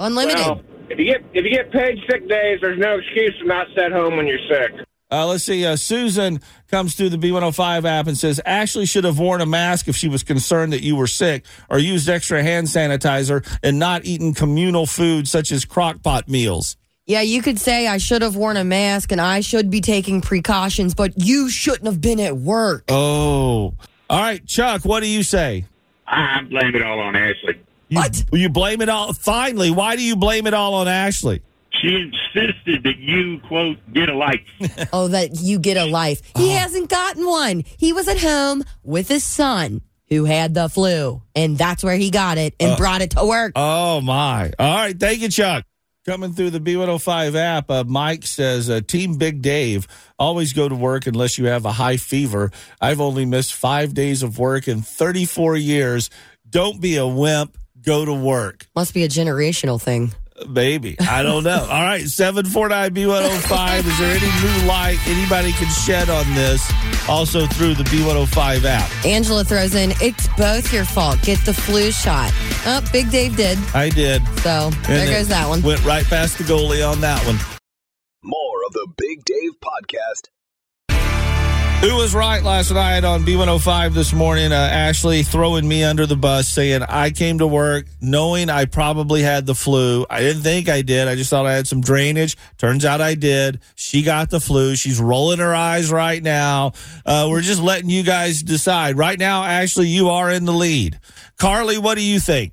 Unlimited. 0.00 0.44
Well, 0.44 0.60
if 0.90 0.98
you 0.98 1.04
get 1.06 1.24
if 1.32 1.44
you 1.44 1.50
get 1.50 1.70
paid 1.72 1.98
sick 2.08 2.28
days, 2.28 2.60
there's 2.60 2.78
no 2.78 2.98
excuse 2.98 3.36
to 3.40 3.46
not 3.46 3.66
sit 3.74 3.92
home 3.92 4.16
when 4.16 4.26
you're 4.26 4.38
sick. 4.48 4.85
Uh, 5.10 5.26
let's 5.26 5.44
see. 5.44 5.64
Uh, 5.64 5.76
Susan 5.76 6.40
comes 6.68 6.96
through 6.96 7.10
the 7.10 7.16
B105 7.16 7.84
app 7.84 8.06
and 8.08 8.18
says 8.18 8.40
Ashley 8.44 8.86
should 8.86 9.04
have 9.04 9.18
worn 9.20 9.40
a 9.40 9.46
mask 9.46 9.86
if 9.86 9.96
she 9.96 10.08
was 10.08 10.24
concerned 10.24 10.72
that 10.72 10.82
you 10.82 10.96
were 10.96 11.06
sick 11.06 11.44
or 11.70 11.78
used 11.78 12.08
extra 12.08 12.42
hand 12.42 12.66
sanitizer 12.66 13.46
and 13.62 13.78
not 13.78 14.04
eaten 14.04 14.34
communal 14.34 14.84
food 14.86 15.28
such 15.28 15.52
as 15.52 15.64
crock 15.64 16.02
pot 16.02 16.28
meals. 16.28 16.76
Yeah, 17.06 17.20
you 17.20 17.40
could 17.40 17.60
say 17.60 17.86
I 17.86 17.98
should 17.98 18.22
have 18.22 18.34
worn 18.34 18.56
a 18.56 18.64
mask 18.64 19.12
and 19.12 19.20
I 19.20 19.40
should 19.40 19.70
be 19.70 19.80
taking 19.80 20.20
precautions, 20.20 20.92
but 20.92 21.12
you 21.16 21.48
shouldn't 21.48 21.86
have 21.86 22.00
been 22.00 22.18
at 22.18 22.36
work. 22.36 22.84
Oh. 22.88 23.74
All 24.10 24.20
right, 24.20 24.44
Chuck, 24.44 24.84
what 24.84 25.04
do 25.04 25.08
you 25.08 25.22
say? 25.22 25.66
I 26.08 26.42
blame 26.42 26.74
it 26.74 26.82
all 26.82 26.98
on 26.98 27.14
Ashley. 27.14 27.60
You, 27.88 27.98
What? 27.98 28.24
You 28.32 28.48
blame 28.48 28.80
it 28.80 28.88
all. 28.88 29.12
Finally, 29.12 29.70
why 29.70 29.94
do 29.94 30.02
you 30.02 30.16
blame 30.16 30.48
it 30.48 30.54
all 30.54 30.74
on 30.74 30.88
Ashley? 30.88 31.42
She 31.86 31.94
insisted 31.94 32.82
that 32.82 32.98
you, 32.98 33.38
quote, 33.46 33.78
get 33.92 34.08
a 34.08 34.16
life. 34.16 34.40
Oh, 34.92 35.08
that 35.08 35.40
you 35.40 35.58
get 35.58 35.76
a 35.76 35.84
life. 35.84 36.20
He 36.36 36.50
hasn't 36.50 36.88
gotten 36.88 37.26
one. 37.26 37.64
He 37.78 37.92
was 37.92 38.08
at 38.08 38.18
home 38.18 38.64
with 38.82 39.08
his 39.08 39.24
son 39.24 39.82
who 40.08 40.24
had 40.24 40.54
the 40.54 40.68
flu, 40.68 41.22
and 41.34 41.56
that's 41.58 41.84
where 41.84 41.96
he 41.96 42.10
got 42.10 42.38
it 42.38 42.54
and 42.58 42.76
brought 42.76 43.02
it 43.02 43.10
to 43.10 43.24
work. 43.24 43.52
Oh 43.56 44.00
my! 44.00 44.52
All 44.58 44.74
right, 44.74 44.98
thank 44.98 45.20
you, 45.20 45.28
Chuck. 45.28 45.64
Coming 46.04 46.32
through 46.32 46.50
the 46.50 46.60
B105 46.60 47.34
app, 47.34 47.70
uh, 47.70 47.84
Mike 47.84 48.24
says, 48.24 48.70
uh, 48.70 48.80
Team 48.80 49.16
Big 49.18 49.42
Dave, 49.42 49.88
always 50.18 50.52
go 50.52 50.68
to 50.68 50.74
work 50.74 51.06
unless 51.06 51.36
you 51.36 51.46
have 51.46 51.64
a 51.64 51.72
high 51.72 51.96
fever. 51.96 52.52
I've 52.80 53.00
only 53.00 53.24
missed 53.26 53.54
five 53.54 53.92
days 53.92 54.22
of 54.22 54.38
work 54.38 54.68
in 54.68 54.82
34 54.82 55.56
years. 55.56 56.10
Don't 56.48 56.80
be 56.80 56.96
a 56.96 57.06
wimp. 57.06 57.58
Go 57.82 58.04
to 58.04 58.14
work. 58.14 58.66
Must 58.74 58.94
be 58.94 59.04
a 59.04 59.08
generational 59.08 59.80
thing. 59.82 60.12
Maybe. 60.48 60.96
I 61.00 61.22
don't 61.22 61.44
know. 61.44 61.62
All 61.62 61.82
right, 61.82 62.06
749 62.06 62.94
B105. 62.94 63.78
Is 63.86 63.98
there 63.98 64.16
any 64.16 64.26
new 64.60 64.68
light 64.68 64.98
anybody 65.06 65.52
can 65.52 65.68
shed 65.68 66.10
on 66.10 66.26
this? 66.34 66.70
Also 67.08 67.46
through 67.46 67.74
the 67.74 67.84
B105 67.84 68.64
app. 68.64 68.90
Angela 69.06 69.44
throws 69.44 69.74
in, 69.74 69.92
it's 70.00 70.28
both 70.36 70.72
your 70.72 70.84
fault. 70.84 71.20
Get 71.22 71.38
the 71.46 71.54
flu 71.54 71.90
shot. 71.90 72.30
Oh, 72.66 72.86
Big 72.92 73.10
Dave 73.10 73.36
did. 73.36 73.58
I 73.74 73.88
did. 73.88 74.22
So 74.40 74.70
And 74.72 74.84
there 74.84 75.06
goes 75.06 75.28
that 75.28 75.48
one. 75.48 75.62
Went 75.62 75.84
right 75.84 76.04
past 76.04 76.38
the 76.38 76.44
goalie 76.44 76.86
on 76.86 77.00
that 77.00 77.24
one. 77.26 77.36
More 78.22 78.64
of 78.66 78.72
the 78.72 78.88
Big 78.98 79.24
Dave 79.24 79.52
Podcast. 79.62 80.28
Who 81.82 81.94
was 81.94 82.14
right 82.14 82.42
last 82.42 82.72
night 82.72 83.04
on 83.04 83.22
B105 83.22 83.92
this 83.92 84.14
morning? 84.14 84.50
Uh, 84.50 84.56
Ashley 84.56 85.22
throwing 85.22 85.68
me 85.68 85.84
under 85.84 86.06
the 86.06 86.16
bus, 86.16 86.48
saying 86.48 86.82
I 86.82 87.10
came 87.10 87.38
to 87.38 87.46
work 87.46 87.84
knowing 88.00 88.48
I 88.48 88.64
probably 88.64 89.22
had 89.22 89.44
the 89.44 89.54
flu. 89.54 90.06
I 90.08 90.20
didn't 90.20 90.42
think 90.42 90.70
I 90.70 90.80
did. 90.80 91.06
I 91.06 91.14
just 91.16 91.28
thought 91.28 91.44
I 91.44 91.52
had 91.52 91.68
some 91.68 91.82
drainage. 91.82 92.36
Turns 92.56 92.84
out 92.86 93.02
I 93.02 93.14
did. 93.14 93.60
She 93.74 94.02
got 94.02 94.30
the 94.30 94.40
flu. 94.40 94.74
She's 94.74 95.00
rolling 95.00 95.38
her 95.38 95.54
eyes 95.54 95.92
right 95.92 96.22
now. 96.22 96.72
Uh, 97.04 97.28
we're 97.30 97.42
just 97.42 97.62
letting 97.62 97.90
you 97.90 98.02
guys 98.02 98.42
decide. 98.42 98.96
Right 98.96 99.18
now, 99.18 99.44
Ashley, 99.44 99.88
you 99.88 100.08
are 100.08 100.30
in 100.30 100.46
the 100.46 100.54
lead. 100.54 100.98
Carly, 101.36 101.76
what 101.76 101.96
do 101.96 102.02
you 102.02 102.20
think? 102.20 102.52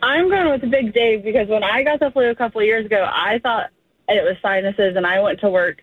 I'm 0.00 0.30
going 0.30 0.50
with 0.50 0.60
the 0.60 0.68
Big 0.68 0.94
Dave 0.94 1.24
because 1.24 1.48
when 1.48 1.64
I 1.64 1.82
got 1.82 1.98
the 1.98 2.10
flu 2.12 2.30
a 2.30 2.36
couple 2.36 2.62
years 2.62 2.86
ago, 2.86 3.04
I 3.04 3.40
thought 3.42 3.70
it 4.08 4.22
was 4.22 4.36
sinuses, 4.40 4.96
and 4.96 5.06
I 5.06 5.20
went 5.20 5.40
to 5.40 5.50
work 5.50 5.80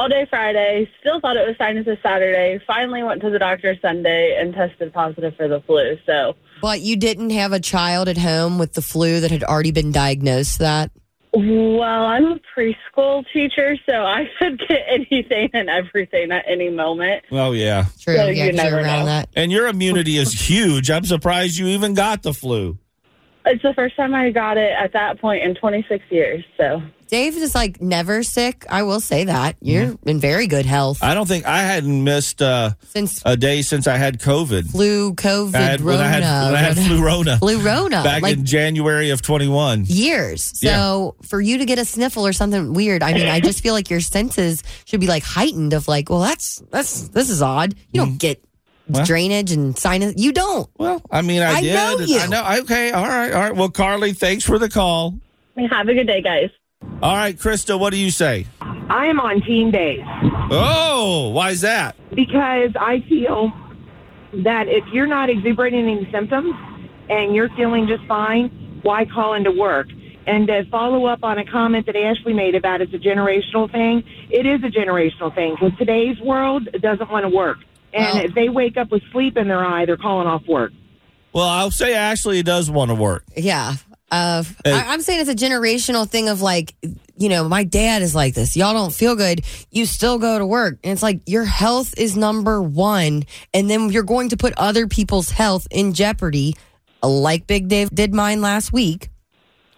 all 0.00 0.08
day 0.08 0.26
Friday. 0.30 0.90
Still 1.00 1.20
thought 1.20 1.36
it 1.36 1.46
was 1.46 1.56
sinuses 1.58 1.98
Saturday. 2.02 2.58
Finally 2.66 3.02
went 3.02 3.20
to 3.20 3.28
the 3.28 3.38
doctor 3.38 3.76
Sunday 3.82 4.38
and 4.40 4.54
tested 4.54 4.94
positive 4.94 5.36
for 5.36 5.46
the 5.46 5.60
flu. 5.66 5.96
So 6.06 6.36
But 6.62 6.80
you 6.80 6.96
didn't 6.96 7.30
have 7.30 7.52
a 7.52 7.60
child 7.60 8.08
at 8.08 8.16
home 8.16 8.58
with 8.58 8.72
the 8.72 8.80
flu 8.80 9.20
that 9.20 9.30
had 9.30 9.44
already 9.44 9.72
been 9.72 9.92
diagnosed 9.92 10.58
that? 10.60 10.90
Well, 11.34 11.82
I'm 11.82 12.24
a 12.24 12.40
preschool 12.56 13.24
teacher, 13.32 13.76
so 13.88 13.94
I 13.94 14.24
could 14.38 14.58
get 14.66 14.80
anything 14.88 15.50
and 15.52 15.68
everything 15.68 16.32
at 16.32 16.44
any 16.48 16.70
moment. 16.70 17.24
Oh 17.30 17.52
yeah. 17.52 17.84
True. 18.00 18.16
So 18.16 18.28
yeah, 18.28 18.44
you're 18.44 18.54
never 18.54 18.80
know. 18.80 19.04
that. 19.04 19.28
And 19.36 19.52
your 19.52 19.68
immunity 19.68 20.16
is 20.16 20.32
huge. 20.32 20.90
I'm 20.90 21.04
surprised 21.04 21.58
you 21.58 21.66
even 21.66 21.92
got 21.92 22.22
the 22.22 22.32
flu. 22.32 22.78
It's 23.50 23.62
the 23.62 23.74
first 23.74 23.96
time 23.96 24.14
I 24.14 24.30
got 24.30 24.56
it 24.56 24.72
at 24.72 24.92
that 24.92 25.20
point 25.20 25.42
in 25.42 25.54
26 25.54 26.04
years. 26.10 26.44
So 26.56 26.82
Dave 27.08 27.36
is 27.36 27.54
like 27.54 27.80
never 27.82 28.22
sick. 28.22 28.64
I 28.70 28.84
will 28.84 29.00
say 29.00 29.24
that. 29.24 29.56
You're 29.60 29.96
in 30.06 30.20
very 30.20 30.46
good 30.46 30.64
health. 30.64 31.02
I 31.02 31.14
don't 31.14 31.26
think 31.26 31.44
I 31.44 31.62
hadn't 31.62 32.04
missed 32.04 32.40
uh, 32.40 32.70
Since 32.84 33.20
a 33.26 33.36
day 33.36 33.62
since 33.62 33.88
I 33.88 33.96
had 33.96 34.20
COVID. 34.20 34.70
flu, 34.70 35.12
COVID, 35.14 35.54
I 35.56 35.58
had, 35.60 35.80
when 35.80 35.96
Rona. 35.96 36.04
I 36.04 36.06
had, 36.06 36.44
when 36.46 36.54
I 36.54 36.58
had 36.58 36.76
flu 36.76 37.04
Rona 37.04 37.38
Flu 37.38 37.58
Rona. 37.60 38.04
back 38.04 38.22
like 38.22 38.36
in 38.38 38.44
January 38.44 39.10
of 39.10 39.22
21. 39.22 39.86
years. 39.88 40.44
So 40.60 41.16
for 41.22 41.40
you 41.40 41.58
to 41.58 41.64
get 41.64 41.78
a 41.80 41.84
sniffle 41.84 42.24
or 42.24 42.32
something 42.32 42.72
weird, 42.74 43.02
I 43.02 43.12
mean, 43.12 43.26
I 43.26 43.40
just 43.40 43.60
feel 43.60 43.74
like 43.74 43.90
your 43.90 44.00
senses 44.00 44.62
should 44.84 45.00
be 45.00 45.08
like 45.08 45.24
heightened 45.24 45.72
of 45.72 45.88
like, 45.88 46.08
well, 46.10 46.20
that's, 46.20 46.62
that's, 46.70 47.08
this 47.08 47.28
is 47.28 47.42
odd. 47.42 47.74
You 47.92 48.02
don't 48.02 48.18
get 48.18 48.40
Mm. 48.40 48.44
Well- 48.94 49.04
drainage 49.04 49.52
and 49.52 49.76
sinus. 49.78 50.14
You 50.16 50.32
don't. 50.32 50.68
Well, 50.78 51.02
I 51.10 51.22
mean, 51.22 51.42
I, 51.42 51.52
I 51.52 51.60
did. 51.60 51.74
know 51.74 51.98
you. 52.00 52.18
I 52.18 52.26
know. 52.26 52.60
Okay. 52.62 52.90
All 52.92 53.06
right. 53.06 53.32
All 53.32 53.40
right. 53.40 53.54
Well, 53.56 53.70
Carly, 53.70 54.12
thanks 54.12 54.44
for 54.44 54.58
the 54.58 54.68
call. 54.68 55.14
have 55.70 55.88
a 55.88 55.94
good 55.94 56.06
day, 56.06 56.22
guys. 56.22 56.50
All 57.02 57.14
right, 57.14 57.36
Krista, 57.36 57.78
what 57.78 57.90
do 57.90 57.98
you 57.98 58.10
say? 58.10 58.46
I 58.60 59.06
am 59.06 59.20
on 59.20 59.42
Teen 59.42 59.70
Days 59.70 60.00
Oh, 60.50 61.30
why 61.34 61.50
is 61.50 61.60
that? 61.60 61.94
because 62.14 62.70
I 62.78 63.00
feel 63.08 63.52
that 64.44 64.66
if 64.68 64.84
you're 64.92 65.06
not 65.06 65.28
exuberating 65.30 65.88
any 65.88 66.08
symptoms 66.10 66.54
and 67.08 67.34
you're 67.34 67.48
feeling 67.50 67.86
just 67.86 68.04
fine, 68.06 68.80
why 68.82 69.04
call 69.04 69.34
into 69.34 69.50
work? 69.50 69.88
And 70.26 70.46
to 70.48 70.64
follow 70.70 71.06
up 71.06 71.20
on 71.22 71.38
a 71.38 71.44
comment 71.44 71.86
that 71.86 71.96
Ashley 71.96 72.32
made 72.32 72.54
about 72.54 72.80
it's 72.80 72.92
a 72.94 72.98
generational 72.98 73.70
thing, 73.70 74.02
it 74.30 74.46
is 74.46 74.62
a 74.62 74.68
generational 74.68 75.34
thing 75.34 75.56
because 75.58 75.76
today's 75.78 76.18
world 76.20 76.68
doesn't 76.80 77.10
want 77.10 77.24
to 77.24 77.34
work. 77.34 77.58
And 77.92 78.04
Well- 78.14 78.24
if 78.24 78.34
they 78.34 78.48
wake 78.48 78.76
up 78.76 78.90
with 78.90 79.02
sleep 79.12 79.36
in 79.36 79.48
their 79.48 79.64
eye, 79.64 79.84
they're 79.86 79.96
calling 79.96 80.26
off 80.26 80.42
work. 80.46 80.72
Well, 81.32 81.46
I'll 81.48 81.70
say 81.70 81.94
Ashley 81.94 82.42
does 82.42 82.70
want 82.70 82.90
to 82.90 82.94
work. 82.94 83.24
Yeah. 83.36 83.74
Uh, 84.10 84.42
Hey. 84.64 84.72
I, 84.72 84.92
I'm 84.92 85.00
saying 85.00 85.20
it's 85.20 85.30
a 85.30 85.34
generational 85.34 86.08
thing 86.08 86.28
of 86.28 86.42
like, 86.42 86.74
you 87.16 87.28
know, 87.28 87.48
my 87.48 87.62
dad 87.62 88.02
is 88.02 88.14
like 88.14 88.34
this. 88.34 88.56
Y'all 88.56 88.72
don't 88.72 88.92
feel 88.92 89.14
good. 89.14 89.42
You 89.70 89.86
still 89.86 90.18
go 90.18 90.38
to 90.38 90.44
work. 90.46 90.78
And 90.82 90.92
it's 90.92 91.02
like 91.02 91.20
your 91.26 91.44
health 91.44 91.94
is 91.96 92.16
number 92.16 92.60
one. 92.60 93.22
And 93.54 93.70
then 93.70 93.90
you're 93.90 94.02
going 94.02 94.30
to 94.30 94.36
put 94.36 94.52
other 94.56 94.88
people's 94.88 95.30
health 95.30 95.68
in 95.70 95.92
jeopardy, 95.94 96.56
like 97.02 97.46
Big 97.46 97.68
Dave 97.68 97.90
did 97.90 98.12
mine 98.12 98.40
last 98.40 98.72
week. 98.72 99.10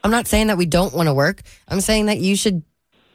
I'm 0.02 0.10
not 0.10 0.26
saying 0.26 0.46
that 0.46 0.56
we 0.56 0.64
don't 0.66 0.94
want 0.94 1.08
to 1.08 1.14
work. 1.14 1.42
I'm 1.68 1.80
saying 1.82 2.06
that 2.06 2.18
you 2.18 2.34
should 2.34 2.62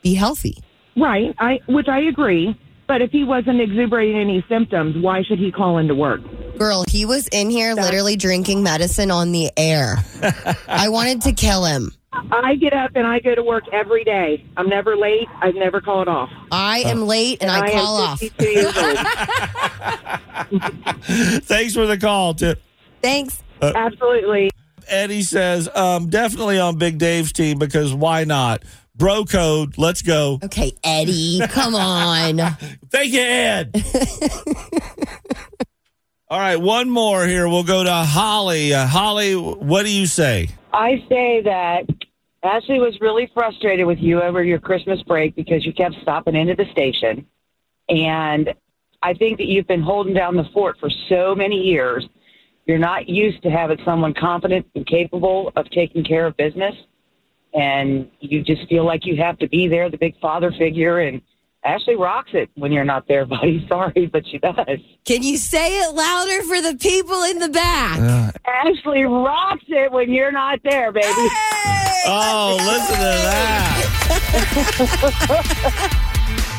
be 0.04 0.13
healthy. 0.13 0.58
Right, 0.96 1.36
I 1.39 1.60
which 1.68 1.88
I 1.88 2.00
agree. 2.01 2.56
But 2.88 3.01
if 3.01 3.12
he 3.12 3.24
wasn't 3.24 3.60
exuberating 3.60 4.17
any 4.17 4.46
symptoms, 4.48 4.96
why 5.03 5.24
should 5.24 5.39
he 5.39 5.51
call 5.51 5.77
into 5.77 5.94
work? 5.94 6.22
Girl, 6.58 6.86
he 6.88 7.06
was 7.06 7.27
in 7.27 7.50
here 7.50 7.74
literally 7.74 8.15
drinking 8.15 8.63
medicine 8.63 9.12
on 9.12 9.34
the 9.34 9.51
air. 9.58 9.98
I 10.67 10.89
wanted 10.89 11.22
to 11.24 11.34
kill 11.34 11.65
him. 11.65 11.91
I 12.13 12.56
get 12.56 12.74
up 12.74 12.91
and 12.96 13.06
I 13.06 13.20
go 13.20 13.36
to 13.36 13.44
work 13.44 13.65
every 13.72 14.03
day. 14.03 14.44
I'm 14.56 14.70
never 14.70 14.96
late. 14.96 15.27
I've 15.41 15.56
never 15.56 15.82
called 15.82 16.08
off. 16.08 16.29
I 16.51 16.79
am 16.79 17.06
late 17.06 17.39
and 17.41 17.51
I 17.51 17.72
call 17.72 17.98
am 17.98 18.10
off. 18.10 18.20
52 18.20 18.50
years 18.50 18.77
old. 18.77 18.98
Thanks 21.44 21.74
for 21.74 21.86
the 21.86 21.98
call, 22.00 22.34
Tip. 22.34 22.62
Thanks. 23.01 23.44
Absolutely. 23.62 24.50
Eddie 24.88 25.22
says, 25.22 25.70
um, 25.75 26.10
definitely 26.10 26.60
on 26.60 26.77
Big 26.77 26.98
Dave's 26.98 27.34
team 27.34 27.60
because 27.60 27.94
why 27.94 28.24
not? 28.24 28.63
Bro 28.98 29.25
code, 29.25 29.77
let's 29.77 30.01
go. 30.01 30.39
Okay, 30.44 30.72
Eddie, 30.84 31.39
come 31.50 31.75
on. 31.75 32.38
Thank 32.89 33.13
you, 33.13 33.22
Ed. 33.22 33.75
All 36.30 36.39
right, 36.39 36.60
one 36.60 36.89
more 36.89 37.25
here. 37.27 37.48
We'll 37.48 37.63
go 37.63 37.84
to 37.84 37.94
Holly. 37.94 38.74
Uh, 38.74 38.88
Holly, 38.88 39.36
what 39.36 39.84
do 39.84 39.92
you 39.92 40.08
say? 40.08 40.50
I 40.74 41.06
say 41.08 41.42
that 41.44 41.84
Ashley 42.44 42.80
was 42.80 42.98
really 43.00 43.30
frustrated 43.36 43.86
with 43.86 44.00
you 44.00 44.20
over 44.22 44.44
your 44.44 44.60
Christmas 44.60 45.01
break 45.04 45.36
because 45.36 45.63
you 45.63 45.74
kept 45.74 45.96
stopping 46.01 46.36
into 46.36 46.56
the 46.56 46.66
station. 46.72 47.27
And 47.89 48.54
I 49.04 49.13
think 49.13 49.38
that 49.38 49.46
you've 49.46 49.68
been 49.68 49.84
holding 49.84 50.16
down 50.16 50.36
the 50.36 50.46
fort 50.54 50.77
for 50.80 50.89
so 51.08 51.36
many 51.36 51.58
years. 51.58 52.06
You're 52.66 52.80
not 52.80 53.08
used 53.08 53.44
to 53.44 53.50
having 53.50 53.77
someone 53.86 54.13
competent 54.13 54.66
and 54.75 54.88
capable 54.88 55.51
of 55.56 55.70
taking 55.70 56.04
care 56.04 56.25
of 56.25 56.36
business. 56.36 56.74
And 57.54 58.10
you 58.20 58.44
just 58.44 58.68
feel 58.70 58.86
like 58.86 59.06
you 59.06 59.16
have 59.18 59.38
to 59.39 59.48
be 59.48 59.68
there, 59.68 59.89
the 59.89 59.98
big 59.98 60.20
father 60.20 60.51
figure. 60.58 61.00
And 61.00 61.22
Ashley 61.63 61.96
rocks 61.96 62.32
it 62.34 62.50
when 62.56 62.72
you're 62.72 62.86
not 62.86 63.08
there, 63.08 63.25
buddy. 63.30 63.66
Sorry, 63.68 64.10
but 64.12 64.27
she 64.27 64.38
does. 64.38 64.80
Can 65.06 65.24
you 65.24 65.38
say 65.38 65.80
it 65.80 65.96
louder 65.96 66.44
for 66.44 66.62
the 66.62 66.77
people 66.77 67.24
in 67.24 67.39
the 67.39 67.50
back? 67.50 68.00
Ashley 68.46 69.04
rocks 69.04 69.66
it 69.68 69.92
when 69.92 70.12
you're 70.12 70.32
not 70.32 70.60
there, 70.63 70.92
baby. 70.92 71.08
Oh, 72.10 72.58
listen 72.60 72.96
to 72.96 73.01
that. 73.01 73.94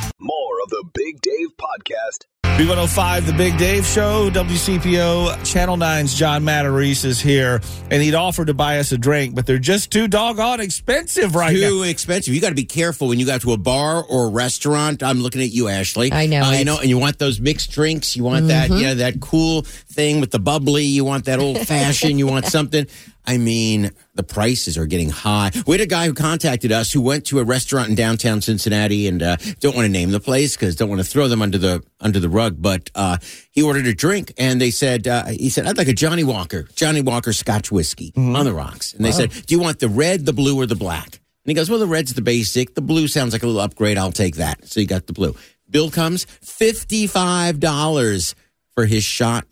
More 0.21 0.61
of 0.64 0.71
the 0.71 0.85
Big 0.95 1.21
Dave 1.21 1.57
Podcast 1.82 2.25
B105, 2.42 3.26
The 3.26 3.32
Big 3.35 3.56
Dave 3.56 3.87
Show, 3.87 4.30
WCPO, 4.30 5.44
Channel 5.50 5.76
9's 5.76 6.12
John 6.12 6.42
Matarese 6.42 7.04
is 7.04 7.20
here, 7.20 7.61
and 7.88 8.02
he'd 8.02 8.14
offered 8.16 8.49
to 8.49 8.54
buy 8.54 8.78
us 8.80 8.90
a 8.90 8.99
drink, 8.99 9.37
but 9.37 9.47
they're 9.47 9.58
just 9.61 9.92
too 9.92 10.08
doggone 10.08 10.58
expensive 10.61 11.37
right 11.37 11.54
Too 11.54 11.78
now. 11.78 11.82
expensive. 11.85 12.35
You 12.35 12.40
got 12.40 12.49
to 12.49 12.56
be 12.56 12.64
careful 12.64 13.06
when 13.08 13.20
you 13.20 13.26
go 13.26 13.38
to 13.38 13.52
a 13.52 13.56
bar 13.56 14.02
or 14.02 14.26
a 14.26 14.30
restaurant. 14.30 15.04
I'm 15.04 15.20
looking 15.20 15.40
at 15.42 15.50
you, 15.52 15.68
Ashley. 15.68 16.12
I 16.12 16.26
know 16.26 16.42
Uh, 16.42 16.50
you 16.52 16.64
know, 16.64 16.78
and 16.80 16.88
you 16.88 16.99
want 16.99 17.18
those 17.20 17.38
mixed 17.38 17.70
drinks. 17.70 18.16
You 18.16 18.25
want 18.25 18.49
that, 18.49 18.70
Mm-hmm. 18.70 18.82
yeah, 18.82 18.94
that 18.94 19.20
cool 19.20 19.62
thing 19.62 20.20
with 20.20 20.32
the 20.32 20.40
bubbly. 20.40 20.82
You 20.85 21.04
want 21.04 21.26
that 21.26 21.38
old 21.38 21.58
fashioned. 21.61 22.18
you 22.18 22.26
want 22.26 22.47
something. 22.56 22.87
I 23.25 23.37
mean, 23.37 23.90
the 24.14 24.23
prices 24.23 24.78
are 24.78 24.87
getting 24.87 25.11
high. 25.11 25.50
We 25.66 25.75
had 25.76 25.82
a 25.82 25.87
guy 25.87 26.06
who 26.06 26.14
contacted 26.14 26.73
us 26.73 26.90
who 26.90 27.02
went 27.02 27.26
to 27.26 27.40
a 27.40 27.44
restaurant 27.44 27.90
in 27.90 27.94
downtown 27.94 28.40
Cincinnati, 28.40 29.06
and 29.06 29.23
uh, 29.23 29.37
don't 29.61 29.76
want 29.76 29.85
to 29.85 29.92
name 29.92 30.12
the 30.12 30.18
place 30.20 30.56
because 30.56 30.75
don't 30.76 30.88
want 30.88 31.02
to 31.02 31.06
throw 31.06 31.28
them 31.28 31.42
under 31.42 31.58
the 31.58 31.68
under 32.01 32.21
the 32.21 32.29
rug. 32.29 32.57
But 32.61 32.91
uh, 32.95 33.19
he 33.51 33.63
ordered 33.63 33.87
a 33.87 33.95
drink, 33.95 34.33
and 34.39 34.61
they 34.61 34.71
said 34.71 35.07
uh, 35.07 35.27
he 35.27 35.49
said 35.51 35.67
I'd 35.67 35.77
like 35.79 35.89
a 35.89 35.93
Johnnie 35.95 36.25
Walker, 36.25 36.69
Johnnie 36.75 37.03
Walker 37.03 37.33
Scotch 37.33 37.71
whiskey 37.73 38.13
on 38.17 38.45
the 38.45 38.53
rocks. 38.53 38.93
And 38.95 39.05
they 39.05 39.13
said, 39.13 39.31
Do 39.31 39.55
you 39.55 39.61
want 39.61 39.79
the 39.81 39.89
red, 39.89 40.27
the 40.27 40.33
blue, 40.33 40.57
or 40.61 40.67
the 40.67 40.75
black? 40.77 41.07
And 41.15 41.51
he 41.51 41.55
goes, 41.55 41.71
Well, 41.71 41.79
the 41.79 41.87
red's 41.87 42.15
the 42.15 42.23
basic. 42.23 42.75
The 42.75 42.83
blue 42.83 43.09
sounds 43.09 43.33
like 43.33 43.43
a 43.43 43.47
little 43.47 43.61
upgrade. 43.61 43.97
I'll 43.99 44.13
take 44.13 44.37
that. 44.37 44.67
So 44.69 44.81
you 44.81 44.87
got 44.87 45.07
the 45.07 45.13
blue. 45.13 45.35
Bill 45.71 45.91
comes 45.91 46.27
$55 46.45 48.35
for 48.75 48.87
his 48.87 49.05
shot 49.05 49.45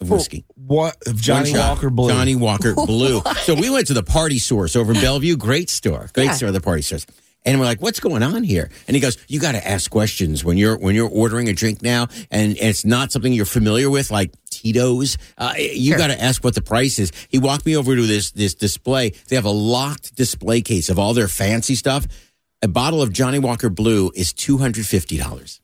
of 0.00 0.10
whiskey. 0.10 0.44
What? 0.54 0.96
Johnny. 1.16 1.52
Walker 1.56 1.90
Blue. 1.90 2.08
Johnnie 2.10 2.36
Walker 2.36 2.74
Blue. 2.74 3.22
so 3.42 3.54
we 3.54 3.70
went 3.70 3.86
to 3.88 3.94
the 3.94 4.02
party 4.02 4.38
source 4.38 4.74
over 4.76 4.92
in 4.92 5.00
Bellevue. 5.00 5.36
Great 5.36 5.68
store. 5.70 6.08
Great 6.14 6.26
Yeah. 6.26 6.32
store, 6.32 6.50
the 6.52 6.60
party 6.60 6.82
stores. 6.82 7.06
And 7.44 7.58
we're 7.58 7.64
like, 7.66 7.80
what's 7.80 8.00
going 8.00 8.22
on 8.22 8.42
here? 8.44 8.70
And 8.86 8.94
he 8.94 9.00
goes, 9.00 9.16
you 9.26 9.40
got 9.40 9.52
to 9.52 9.66
ask 9.66 9.90
questions 9.90 10.44
when 10.44 10.58
you're 10.58 10.76
when 10.76 10.94
you're 10.94 11.08
ordering 11.08 11.48
a 11.48 11.54
drink 11.54 11.80
now, 11.82 12.08
and, 12.30 12.50
and 12.58 12.68
it's 12.68 12.84
not 12.84 13.12
something 13.12 13.32
you're 13.32 13.46
familiar 13.46 13.88
with, 13.88 14.10
like 14.10 14.30
Tito's. 14.50 15.16
Uh, 15.38 15.54
you 15.58 15.96
got 15.96 16.08
to 16.08 16.22
ask 16.22 16.44
what 16.44 16.54
the 16.54 16.60
price 16.60 16.98
is. 16.98 17.12
He 17.30 17.38
walked 17.38 17.64
me 17.64 17.76
over 17.76 17.96
to 17.96 18.02
this 18.06 18.30
this 18.32 18.54
display. 18.54 19.10
They 19.28 19.36
have 19.36 19.46
a 19.46 19.50
locked 19.50 20.14
display 20.16 20.60
case 20.60 20.90
of 20.90 20.98
all 20.98 21.14
their 21.14 21.28
fancy 21.28 21.74
stuff. 21.74 22.06
A 22.62 22.68
bottle 22.68 23.00
of 23.00 23.10
Johnnie 23.10 23.38
Walker 23.38 23.70
Blue 23.70 24.10
is 24.14 24.34
two 24.34 24.58
hundred 24.58 24.84
fifty 24.84 25.16
dollars 25.16 25.60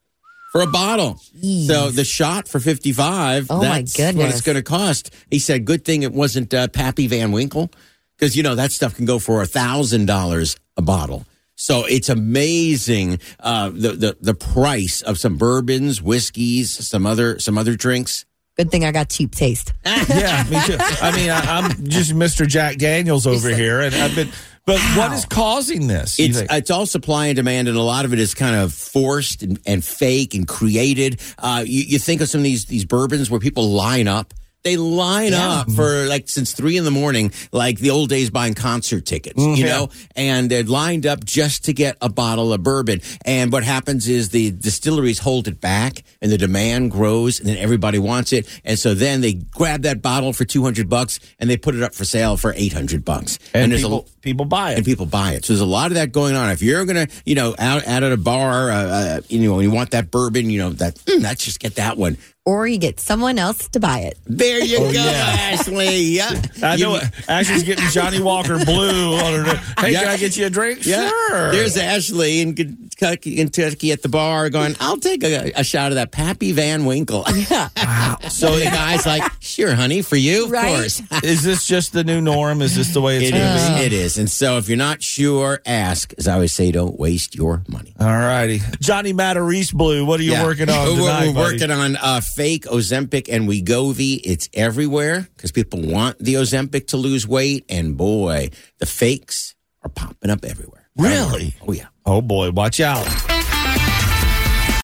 for 0.52 0.62
a 0.62 0.66
bottle. 0.66 1.20
So 1.66 1.90
the 1.90 2.04
shot 2.04 2.48
for 2.48 2.58
55, 2.60 3.48
Oh, 3.50 3.58
my 3.58 3.80
that's 3.80 3.98
what 4.16 4.30
it's 4.30 4.40
going 4.40 4.56
to 4.56 4.62
cost. 4.62 5.12
He 5.30 5.38
said, 5.38 5.66
good 5.66 5.84
thing 5.84 6.02
it 6.02 6.12
wasn't 6.12 6.54
uh, 6.54 6.68
Pappy 6.68 7.06
Van 7.08 7.30
Winkle 7.32 7.70
because, 8.16 8.34
you 8.38 8.42
know, 8.42 8.54
that 8.54 8.72
stuff 8.72 8.94
can 8.96 9.04
go 9.04 9.18
for 9.18 9.42
a 9.42 9.46
$1,000 9.46 10.58
a 10.78 10.82
bottle. 10.82 11.26
So 11.56 11.84
it's 11.86 12.08
amazing 12.08 13.18
uh, 13.40 13.70
the, 13.70 13.92
the 13.92 14.16
the 14.20 14.34
price 14.34 15.02
of 15.02 15.18
some 15.18 15.36
bourbons, 15.38 16.00
whiskeys, 16.02 16.86
some 16.86 17.06
other 17.06 17.38
some 17.38 17.58
other 17.58 17.76
drinks. 17.76 18.26
Good 18.56 18.70
thing 18.70 18.84
I 18.84 18.92
got 18.92 19.10
cheap 19.10 19.34
taste. 19.34 19.74
yeah, 19.84 20.44
me 20.44 20.58
too. 20.64 20.76
I 20.78 21.12
mean, 21.14 21.28
I, 21.28 21.40
I'm 21.40 21.84
just 21.88 22.12
Mr. 22.12 22.46
Jack 22.46 22.78
Daniels 22.78 23.26
over 23.26 23.50
here, 23.54 23.80
and 23.80 23.94
I've 23.94 24.14
been. 24.14 24.30
But 24.64 24.80
what 24.96 25.12
is 25.12 25.24
causing 25.24 25.86
this? 25.86 26.18
It's 26.18 26.40
it's 26.50 26.70
all 26.70 26.86
supply 26.86 27.26
and 27.26 27.36
demand, 27.36 27.68
and 27.68 27.76
a 27.76 27.82
lot 27.82 28.04
of 28.04 28.12
it 28.12 28.18
is 28.18 28.34
kind 28.34 28.56
of 28.56 28.72
forced 28.72 29.42
and, 29.42 29.60
and 29.64 29.84
fake 29.84 30.34
and 30.34 30.48
created. 30.48 31.20
Uh, 31.38 31.62
you, 31.66 31.82
you 31.82 31.98
think 31.98 32.20
of 32.20 32.28
some 32.28 32.40
of 32.40 32.44
these 32.44 32.64
these 32.64 32.84
bourbons 32.84 33.30
where 33.30 33.40
people 33.40 33.70
line 33.70 34.08
up. 34.08 34.34
They 34.66 34.76
line 34.76 35.32
up 35.32 35.70
for 35.70 36.06
like 36.06 36.28
since 36.28 36.52
three 36.52 36.76
in 36.76 36.82
the 36.82 36.90
morning, 36.90 37.30
like 37.52 37.78
the 37.78 37.90
old 37.90 38.08
days 38.08 38.30
buying 38.30 38.54
concert 38.54 39.06
tickets, 39.06 39.40
you 39.40 39.64
know, 39.64 39.90
and 40.16 40.50
they're 40.50 40.64
lined 40.64 41.06
up 41.06 41.24
just 41.24 41.66
to 41.66 41.72
get 41.72 41.96
a 42.00 42.08
bottle 42.08 42.52
of 42.52 42.64
bourbon. 42.64 43.00
And 43.24 43.52
what 43.52 43.62
happens 43.62 44.08
is 44.08 44.30
the 44.30 44.50
distilleries 44.50 45.20
hold 45.20 45.46
it 45.46 45.60
back 45.60 46.02
and 46.20 46.32
the 46.32 46.36
demand 46.38 46.90
grows 46.90 47.38
and 47.38 47.48
then 47.48 47.58
everybody 47.58 48.00
wants 48.00 48.32
it. 48.32 48.48
And 48.64 48.76
so 48.76 48.92
then 48.94 49.20
they 49.20 49.34
grab 49.34 49.82
that 49.82 50.02
bottle 50.02 50.32
for 50.32 50.44
200 50.44 50.88
bucks 50.88 51.20
and 51.38 51.48
they 51.48 51.56
put 51.56 51.76
it 51.76 51.82
up 51.84 51.94
for 51.94 52.04
sale 52.04 52.36
for 52.36 52.52
800 52.56 53.04
bucks. 53.04 53.38
And, 53.54 53.70
there's 53.70 53.82
people, 53.82 54.08
people 54.20 54.46
buy 54.46 54.72
it. 54.72 54.78
and 54.78 54.84
people 54.84 55.06
buy 55.06 55.34
it. 55.34 55.44
So 55.44 55.52
there's 55.52 55.60
a 55.60 55.64
lot 55.66 55.92
of 55.92 55.94
that 55.94 56.10
going 56.10 56.34
on. 56.34 56.50
If 56.50 56.60
you're 56.60 56.84
gonna, 56.84 57.06
you 57.24 57.36
know, 57.36 57.54
out, 57.58 57.86
out 57.86 58.02
at 58.02 58.10
a 58.10 58.16
bar, 58.16 58.70
uh, 58.72 58.74
uh, 58.74 59.20
you 59.28 59.48
know, 59.48 59.54
and 59.54 59.62
you 59.62 59.70
want 59.70 59.92
that 59.92 60.10
bourbon, 60.10 60.50
you 60.50 60.58
know, 60.58 60.70
that 60.70 60.96
mm, 60.96 61.22
let's 61.22 61.44
just 61.44 61.60
get 61.60 61.76
that 61.76 61.96
one. 61.96 62.18
Or 62.46 62.66
you 62.68 62.78
get 62.78 63.00
someone 63.00 63.40
else 63.40 63.66
to 63.70 63.80
buy 63.80 63.98
it. 64.00 64.16
There 64.24 64.62
you 64.64 64.78
Oh, 64.78 64.84
go, 64.84 64.90
yeah. 64.92 65.36
Ashley. 65.50 65.98
Yeah, 66.04 66.40
I 66.62 66.76
know 66.76 66.94
You- 66.94 67.00
it. 67.00 67.04
Ashley's 67.28 67.64
getting 67.64 67.84
Johnnie 67.90 68.20
Walker 68.20 68.64
Blue 68.64 69.14
on 69.16 69.44
her. 69.44 69.56
Hey, 69.80 69.90
Yeah. 69.92 70.00
can 70.04 70.08
I 70.10 70.16
get 70.16 70.36
you 70.36 70.46
a 70.46 70.50
drink? 70.50 70.86
Yeah. 70.86 71.10
Sure. 71.28 71.50
There's 71.50 71.76
Ashley 71.76 72.40
in 72.40 72.54
Kentucky, 72.54 73.34
Kentucky 73.36 73.90
at 73.90 74.02
the 74.02 74.08
bar 74.08 74.48
going, 74.48 74.76
I'll 74.78 74.96
take 74.96 75.24
a, 75.24 75.50
a 75.56 75.64
shot 75.64 75.90
of 75.90 75.96
that 75.96 76.12
Pappy 76.12 76.52
Van 76.52 76.84
Winkle. 76.84 77.24
Yeah. 77.50 77.68
Wow. 77.76 78.18
so 78.28 78.56
the 78.58 78.64
guy's 78.66 79.04
like, 79.06 79.22
sure, 79.40 79.74
honey, 79.74 80.02
for 80.02 80.16
you, 80.16 80.44
of 80.46 80.50
Right. 80.52 80.76
course. 80.76 81.02
Is 81.24 81.42
this 81.42 81.66
just 81.66 81.92
the 81.92 82.04
new 82.04 82.20
norm? 82.20 82.62
Is 82.62 82.74
this 82.76 82.92
the 82.94 83.00
way 83.00 83.16
it's 83.18 83.28
It 83.28 83.32
going 83.32 83.42
to 83.42 83.54
is. 83.56 83.68
be? 83.68 83.84
It 83.86 83.92
is. 83.92 84.18
And 84.18 84.30
so 84.30 84.56
if 84.58 84.68
you're 84.68 84.78
not 84.78 85.02
sure, 85.02 85.60
ask. 85.66 86.12
As 86.16 86.26
I 86.28 86.34
always 86.34 86.52
say, 86.52 86.70
don't 86.72 86.98
waste 86.98 87.34
your 87.34 87.62
money. 87.68 87.92
All 88.00 88.06
righty. 88.06 88.60
Johnny 88.80 89.12
Matarese 89.12 89.72
Blue, 89.72 90.04
what 90.06 90.20
are 90.20 90.22
you 90.22 90.32
Yeah. 90.32 90.44
working 90.44 90.70
on 90.70 90.86
We're, 90.96 91.02
we're 91.02 91.08
buddy? 91.08 91.32
working 91.34 91.70
on 91.70 91.96
uh, 91.96 92.20
fake 92.36 92.64
Ozempic 92.66 93.28
and 93.32 93.48
Wegovy. 93.48 94.20
It's 94.22 94.50
everywhere 94.52 95.26
because 95.34 95.52
people 95.52 95.80
want 95.80 96.18
the 96.18 96.34
Ozempic 96.34 96.88
to 96.88 96.98
lose 96.98 97.26
weight, 97.26 97.64
and 97.70 97.96
boy, 97.96 98.50
the 98.78 98.84
fakes 98.84 99.54
are 99.82 99.88
popping 99.88 100.30
up 100.30 100.44
everywhere. 100.44 100.86
Really? 100.98 101.54
Oh 101.66 101.72
yeah. 101.72 101.86
Oh, 102.04 102.20
boy. 102.20 102.50
Watch 102.50 102.78
out. 102.78 103.06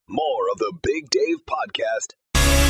More 0.09 0.51
of 0.51 0.59
the 0.59 0.73
Big 0.83 1.11
Dave 1.11 1.37
Podcast. 1.47 2.15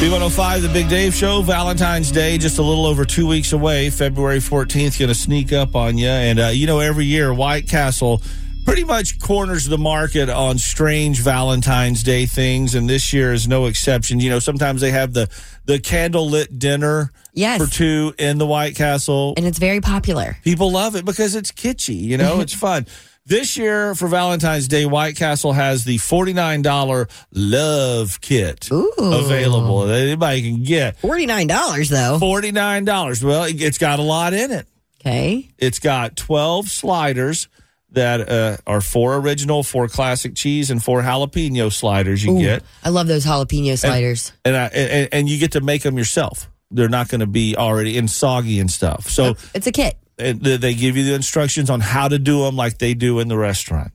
B105, 0.03 0.62
the 0.62 0.69
Big 0.69 0.89
Dave 0.89 1.15
Show, 1.15 1.43
Valentine's 1.43 2.11
Day, 2.11 2.37
just 2.37 2.59
a 2.59 2.62
little 2.62 2.87
over 2.87 3.05
two 3.05 3.27
weeks 3.27 3.53
away. 3.53 3.89
February 3.89 4.39
14th, 4.39 4.99
going 4.99 5.09
to 5.09 5.15
sneak 5.15 5.53
up 5.53 5.77
on 5.77 5.97
you. 5.97 6.09
And, 6.09 6.41
uh, 6.41 6.49
you 6.49 6.67
know, 6.67 6.81
every 6.81 7.05
year, 7.05 7.33
White 7.33 7.69
Castle 7.69 8.21
pretty 8.64 8.85
much 8.85 9.19
corners 9.21 9.64
the 9.66 9.78
market 9.78 10.28
on 10.28 10.59
strange 10.59 11.21
Valentine's 11.21 12.02
Day 12.02 12.26
things. 12.26 12.75
And 12.75 12.88
this 12.88 13.12
year 13.12 13.33
is 13.33 13.49
no 13.49 13.66
exception. 13.66 14.21
You 14.21 14.31
know, 14.31 14.38
sometimes 14.38 14.81
they 14.81 14.90
have 14.92 15.12
the, 15.12 15.28
the 15.64 15.78
candlelit 15.78 16.59
dinner 16.59 17.12
Yes. 17.35 17.62
for 17.62 17.71
two 17.71 18.14
in 18.19 18.38
the 18.38 18.47
White 18.47 18.76
Castle. 18.76 19.35
And 19.37 19.47
it's 19.47 19.59
very 19.59 19.81
popular. 19.81 20.37
People 20.45 20.71
love 20.71 20.97
it 20.97 21.04
because 21.04 21.35
it's 21.35 21.50
kitschy, 21.50 21.99
you 22.00 22.16
know, 22.19 22.40
it's 22.40 22.54
fun. 22.69 22.87
This 23.25 23.57
year 23.57 23.95
for 23.95 24.09
Valentine's 24.09 24.66
Day, 24.66 24.85
White 24.85 25.16
Castle 25.16 25.52
has 25.52 25.85
the 25.85 25.97
$49 25.99 27.09
love 27.33 28.21
kit 28.21 28.69
Ooh. 28.73 28.92
available 28.99 29.87
that 29.87 30.00
anybody 30.00 30.42
can 30.42 30.62
get. 30.64 31.00
$49 31.00 31.88
though. 31.88 32.19
$49. 32.21 33.23
Well, 33.25 33.45
it- 33.45 33.62
it's 33.62 33.78
got 33.78 33.99
a 33.99 34.02
lot 34.02 34.33
in 34.35 34.50
it. 34.50 34.66
Okay. 35.00 35.49
It's 35.59 35.78
got 35.78 36.16
12 36.16 36.69
sliders 36.69 37.49
that 37.93 38.29
uh, 38.29 38.57
are 38.67 38.81
four 38.81 39.17
original, 39.17 39.63
four 39.63 39.89
classic 39.89 40.35
cheese, 40.35 40.71
and 40.71 40.83
four 40.83 41.03
jalapeno 41.03 41.73
sliders 41.73 42.25
you 42.25 42.37
Ooh, 42.37 42.41
get. 42.41 42.63
I 42.85 42.89
love 42.89 43.07
those 43.07 43.25
jalapeno 43.25 43.79
sliders. 43.79 44.33
And, 44.45 44.57
I, 44.57 44.67
and, 44.67 45.09
and 45.13 45.29
you 45.29 45.39
get 45.39 45.53
to 45.53 45.61
make 45.61 45.83
them 45.83 45.97
yourself. 45.97 46.51
They're 46.71 46.89
not 46.89 47.09
going 47.09 47.21
to 47.21 47.27
be 47.27 47.57
already 47.57 47.99
in 47.99 48.09
soggy 48.09 48.59
and 48.59 48.71
stuff. 48.71 49.09
So 49.09 49.37
it's 49.55 49.67
a 49.67 49.73
kit. 49.73 49.97
and 50.19 50.41
they 50.41 50.75
give 50.75 50.97
you 50.97 51.05
the 51.05 51.15
instructions 51.15 51.69
on 51.69 51.81
how 51.81 52.09
to 52.09 52.19
do 52.19 52.45
them 52.45 52.57
like 52.57 52.79
they 52.79 52.95
do 52.95 53.21
in 53.21 53.29
the 53.29 53.37
restaurant. 53.37 53.93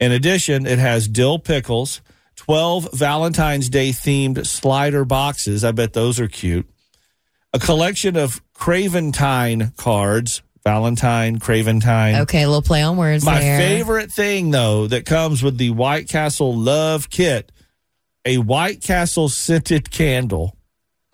In 0.00 0.12
addition, 0.12 0.66
it 0.66 0.78
has 0.78 1.08
dill 1.08 1.38
pickles, 1.38 2.00
12 2.36 2.90
Valentine's 2.92 3.68
Day 3.68 3.90
themed 3.90 4.46
slider 4.46 5.04
boxes. 5.04 5.64
I 5.64 5.72
bet 5.72 5.92
those 5.92 6.20
are 6.20 6.28
cute. 6.28 6.68
A 7.52 7.58
collection 7.58 8.16
of 8.16 8.40
Craventine 8.54 9.72
cards. 9.76 10.42
Valentine, 10.72 11.38
Craventine. 11.38 12.16
Okay, 12.16 12.42
a 12.42 12.46
little 12.46 12.60
play 12.60 12.82
on 12.82 12.98
words 12.98 13.24
My 13.24 13.40
there. 13.40 13.58
favorite 13.58 14.12
thing, 14.12 14.50
though, 14.50 14.86
that 14.86 15.06
comes 15.06 15.42
with 15.42 15.56
the 15.56 15.70
White 15.70 16.08
Castle 16.10 16.54
Love 16.54 17.08
Kit 17.08 17.50
a 18.26 18.36
White 18.36 18.82
Castle 18.82 19.30
scented 19.30 19.90
candle. 19.90 20.54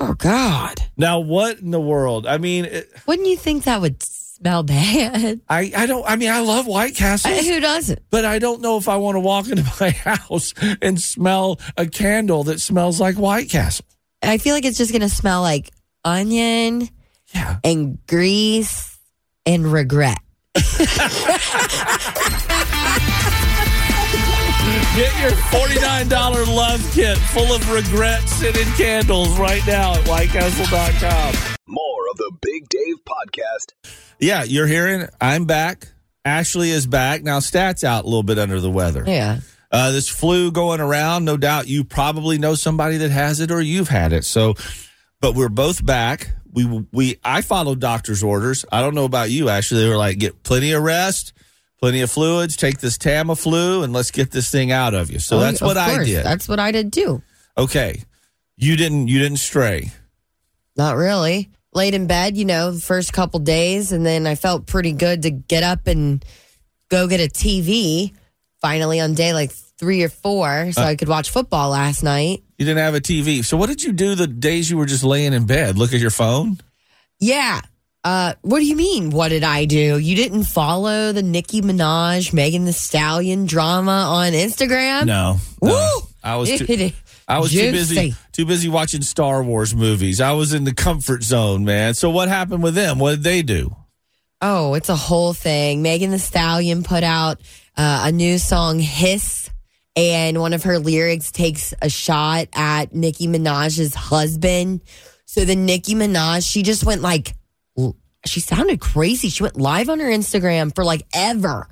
Oh 0.01 0.15
God! 0.15 0.81
Now, 0.97 1.21
what 1.21 1.61
in 1.61 1.71
the 1.71 1.81
world? 1.81 2.27
I 2.27 2.39
mean, 2.39 2.65
it, 2.65 2.91
Wouldn't 3.07 3.29
you 3.29 3.37
think 3.37 3.63
that 3.65 3.81
would 3.81 4.03
smell 4.03 4.65
bad? 4.65 5.41
I, 5.49 5.71
I 5.77 5.87
don't. 5.87 6.05
I 6.05 6.17
mean, 6.17 6.31
I 6.33 6.41
love 6.41 6.67
White 6.67 6.97
Castle. 6.97 7.31
Uh, 7.31 7.41
Who 7.41 7.61
doesn't? 7.61 8.01
but 8.11 8.25
I 8.25 8.41
don't 8.41 8.61
know 8.61 8.77
if 8.77 8.89
I 8.89 8.97
want 8.97 9.15
to 9.15 9.21
walk 9.21 9.49
into 9.49 9.63
my 9.81 9.91
house 9.91 10.53
and 10.83 11.01
smell 11.01 11.61
a 11.77 11.87
candle 11.87 12.43
that 12.45 12.61
smells 12.61 12.99
like 13.01 13.15
White 13.15 13.51
Castle. 13.51 13.85
I 14.21 14.39
feel 14.39 14.55
like 14.57 14.65
it's 14.65 14.79
just 14.79 14.93
gonna 14.93 15.09
smell 15.09 15.43
like 15.43 15.71
onion 16.05 16.89
Yeah. 17.33 17.59
and 17.63 18.05
grease 18.09 18.94
and 19.47 19.67
regret. 19.71 20.19
Get 24.95 25.11
your 25.21 25.33
$49 25.33 26.55
love 26.55 26.91
kit 26.95 27.19
full 27.19 27.53
of 27.53 27.69
regret 27.73 28.23
scented 28.29 28.67
candles 28.77 29.37
right 29.39 29.67
now 29.67 29.95
at 29.95 30.05
whitecastle.com. 30.05 31.57
More 31.67 32.09
of 32.13 32.17
the 32.17 32.33
Big 32.41 32.69
Dave 32.69 32.97
Podcast. 33.05 33.97
Yeah, 34.21 34.45
you're 34.45 34.69
hearing 34.69 35.09
I'm 35.21 35.47
back. 35.47 35.89
Ashley 36.25 36.71
is 36.71 36.87
back. 36.87 37.25
Now, 37.25 37.41
Stat's 37.41 37.83
out 37.83 38.05
a 38.05 38.07
little 38.07 38.23
bit 38.23 38.39
under 38.39 38.61
the 38.61 38.71
weather. 38.71 39.03
Yeah. 39.05 39.41
Uh, 39.73 39.91
this 39.91 40.09
flu 40.09 40.53
going 40.53 40.81
around, 40.81 41.25
no 41.25 41.37
doubt 41.37 41.67
you 41.67 41.83
probably 41.83 42.39
know 42.39 42.55
somebody 42.55 42.99
that 42.99 43.11
has 43.11 43.41
it 43.41 43.51
or 43.51 43.61
you've 43.61 43.89
had 43.89 44.13
it. 44.13 44.25
So, 44.25 44.55
but 45.21 45.35
we're 45.35 45.49
both 45.49 45.85
back. 45.85 46.31
We, 46.55 46.87
we, 46.93 47.19
I 47.25 47.41
followed 47.43 47.81
doctor's 47.81 48.23
orders. 48.23 48.65
I 48.71 48.81
don't 48.81 48.95
know 48.95 49.05
about 49.05 49.29
you, 49.31 49.49
Ashley. 49.49 49.83
They 49.83 49.89
were 49.89 49.97
like, 49.97 50.19
get 50.19 50.43
plenty 50.45 50.71
of 50.73 50.83
rest, 50.83 51.33
plenty 51.81 52.01
of 52.01 52.11
fluids, 52.11 52.57
take 52.57 52.79
this 52.79 52.97
Tamiflu, 52.97 53.83
and 53.83 53.93
let's 53.93 54.13
get 54.13 54.31
this 54.31 54.51
thing 54.51 54.71
out 54.71 54.95
of 54.95 55.11
you. 55.11 55.19
So 55.19 55.39
Oh, 55.39 55.41
that's 55.41 55.61
what 55.61 55.77
I 55.77 56.05
did. 56.05 56.25
That's 56.25 56.49
what 56.49 56.61
I 56.61 56.71
did 56.71 56.93
too. 56.93 57.23
Okay. 57.59 58.03
You 58.57 58.77
didn't, 58.77 59.09
you 59.09 59.19
didn't 59.19 59.39
stray. 59.39 59.91
Not 60.77 60.97
really. 60.97 61.51
Laid 61.73 61.95
in 61.95 62.07
bed, 62.07 62.37
you 62.37 62.45
know, 62.45 62.71
the 62.71 62.81
first 62.81 63.13
couple 63.13 63.41
days, 63.41 63.91
and 63.91 64.07
then 64.07 64.29
I 64.29 64.37
felt 64.37 64.67
pretty 64.67 64.93
good 64.93 65.23
to 65.23 65.31
get 65.31 65.65
up 65.65 65.89
and 65.89 66.25
go 66.89 67.09
get 67.09 67.19
a 67.19 67.29
TV. 67.29 68.15
Finally, 68.61 69.01
on 69.01 69.15
day 69.15 69.33
like 69.35 69.51
three 69.79 70.03
or 70.03 70.09
four, 70.09 70.71
so 70.73 70.83
Uh. 70.83 70.87
I 70.87 70.97
could 70.97 71.09
watch 71.09 71.31
football 71.31 71.71
last 71.71 72.03
night. 72.03 72.43
You 72.59 72.65
didn't 72.67 72.79
have 72.83 72.95
a 72.95 73.01
TV. 73.01 73.45
So 73.45 73.57
what 73.57 73.69
did 73.69 73.83
you 73.83 73.93
do 73.93 74.15
the 74.15 74.27
days 74.27 74.71
you 74.71 74.77
were 74.77 74.87
just 74.87 75.05
laying 75.05 75.33
in 75.33 75.47
bed? 75.47 75.77
Look 75.77 75.93
at 75.93 76.01
your 76.01 76.11
phone? 76.11 76.59
Yeah. 77.21 77.61
Uh, 78.05 78.35
what 78.43 78.61
do 78.61 78.67
you 78.67 78.77
mean? 78.77 79.11
What 79.11 79.29
did 79.31 79.43
I 79.45 79.65
do? 79.65 79.99
You 79.99 80.15
didn't 80.15 80.45
follow 80.45 81.13
the 81.13 81.23
Nicki 81.23 81.63
Minaj, 81.63 82.33
Megan 82.35 82.67
Thee 82.67 82.73
Stallion 82.73 83.47
drama 83.47 84.07
on 84.09 84.33
Instagram? 84.33 85.07
No. 85.07 85.39
Woo! 85.61 85.71
no. 85.71 86.01
I 86.23 86.37
was 86.37 86.51
too, 86.51 86.91
I 87.27 87.39
was 87.39 87.51
too 87.53 87.73
busy 87.73 88.15
too 88.33 88.45
busy 88.47 88.69
watching 88.69 89.03
Star 89.03 89.43
Wars 89.43 89.75
movies. 89.75 90.21
I 90.21 90.33
was 90.33 90.53
in 90.55 90.65
the 90.65 90.75
comfort 90.75 91.23
zone, 91.23 91.65
man. 91.65 91.95
So 91.95 92.11
what 92.11 92.29
happened 92.29 92.63
with 92.63 92.75
them? 92.75 92.99
What 92.99 93.11
did 93.13 93.23
they 93.23 93.43
do? 93.43 93.75
Oh, 94.41 94.75
it's 94.75 94.89
a 94.89 94.97
whole 94.97 95.33
thing. 95.33 95.81
Megan 95.83 96.11
Thee 96.11 96.19
Stallion 96.19 96.83
put 96.83 97.03
out 97.05 97.41
uh, 97.77 98.03
a 98.07 98.13
new 98.13 98.39
song, 98.39 98.79
Hiss, 98.79 99.44
and 99.97 100.41
one 100.41 100.53
of 100.53 100.65
her 100.65 100.79
lyrics 100.79 101.31
takes 101.31 101.73
a 101.81 101.89
shot 101.89 102.49
at 102.55 102.95
Nicki 102.95 103.27
Minaj's 103.29 103.95
husband. 103.95 104.81
So 105.27 105.45
then 105.45 105.67
Nicki 105.67 105.95
Minaj, 105.95 106.49
she 106.49 106.63
just 106.63 106.85
went 106.85 107.01
like, 107.03 107.35
she 108.27 108.41
sounded 108.41 108.81
crazy. 108.81 109.29
She 109.29 109.43
went 109.43 109.57
live 109.57 109.89
on 109.89 110.01
her 110.01 110.07
Instagram 110.09 110.75
for 110.75 110.85
like 110.85 111.03
ever. 111.15 111.69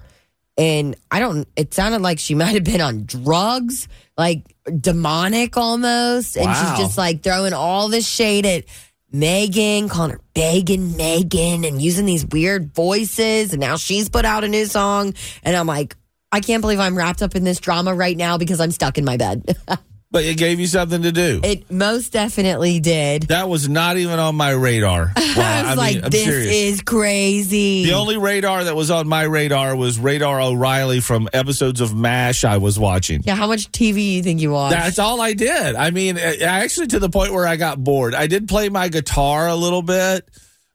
And 0.58 0.96
I 1.10 1.18
don't, 1.18 1.48
it 1.56 1.72
sounded 1.74 2.02
like 2.02 2.18
she 2.18 2.34
might 2.36 2.54
have 2.54 2.64
been 2.64 2.80
on 2.80 3.04
drugs, 3.04 3.88
like 4.16 4.54
demonic 4.80 5.56
almost. 5.56 6.36
And 6.36 6.46
Wow. 6.46 6.74
she's 6.76 6.84
just 6.84 6.98
like 6.98 7.22
throwing 7.22 7.52
all 7.52 7.88
this 7.88 8.06
shade 8.06 8.46
at 8.46 8.64
Megan, 9.10 9.88
calling 9.88 10.12
her 10.12 10.20
begging 10.34 10.96
Megan 10.96 11.64
and 11.64 11.80
using 11.82 12.06
these 12.06 12.24
weird 12.26 12.74
voices. 12.74 13.52
And 13.52 13.60
now 13.60 13.76
she's 13.76 14.08
put 14.08 14.24
out 14.24 14.44
a 14.44 14.48
new 14.48 14.64
song. 14.66 15.14
And 15.42 15.56
I'm 15.56 15.66
like, 15.66 15.96
I 16.32 16.40
can't 16.40 16.62
believe 16.62 16.80
I'm 16.80 16.96
wrapped 16.96 17.22
up 17.22 17.36
in 17.36 17.44
this 17.44 17.60
drama 17.60 17.94
right 17.94 18.16
now 18.16 18.38
because 18.38 18.58
I'm 18.58 18.70
stuck 18.70 18.96
in 18.96 19.04
my 19.04 19.18
bed. 19.18 19.56
but 20.10 20.24
it 20.24 20.38
gave 20.38 20.58
you 20.60 20.66
something 20.66 21.02
to 21.02 21.12
do. 21.12 21.40
It 21.44 21.70
most 21.70 22.12
definitely 22.12 22.80
did. 22.80 23.24
that 23.24 23.48
was 23.48 23.68
not 23.68 23.98
even 23.98 24.18
on 24.18 24.34
my 24.36 24.50
radar. 24.50 25.12
Wow, 25.32 25.44
I 25.44 25.68
was 25.70 25.78
like, 25.78 26.04
I'm 26.04 26.10
this 26.10 26.24
serious. 26.24 26.52
is 26.52 26.82
crazy. 26.82 27.86
The 27.86 27.94
only 27.94 28.18
radar 28.18 28.64
that 28.64 28.76
was 28.76 28.90
on 28.90 29.08
my 29.08 29.22
radar 29.22 29.74
was 29.74 29.98
Radar 29.98 30.42
O'Reilly 30.42 31.00
from 31.00 31.26
episodes 31.32 31.80
of 31.80 31.94
MASH 31.94 32.44
I 32.44 32.58
was 32.58 32.78
watching. 32.78 33.22
yeah, 33.24 33.34
how 33.34 33.46
much 33.46 33.72
TV 33.72 33.94
do 33.94 34.00
you 34.02 34.22
think 34.22 34.42
you 34.42 34.50
watched? 34.50 34.76
That's 34.76 34.98
all 34.98 35.22
I 35.22 35.32
did. 35.32 35.74
I 35.74 35.90
mean, 35.90 36.18
actually, 36.18 36.88
to 36.88 36.98
the 36.98 37.08
point 37.08 37.32
where 37.32 37.46
I 37.46 37.56
got 37.56 37.82
bored. 37.82 38.14
I 38.14 38.26
did 38.26 38.46
play 38.46 38.68
my 38.68 38.88
guitar 38.88 39.48
a 39.48 39.56
little 39.56 39.80
bit, 39.80 40.28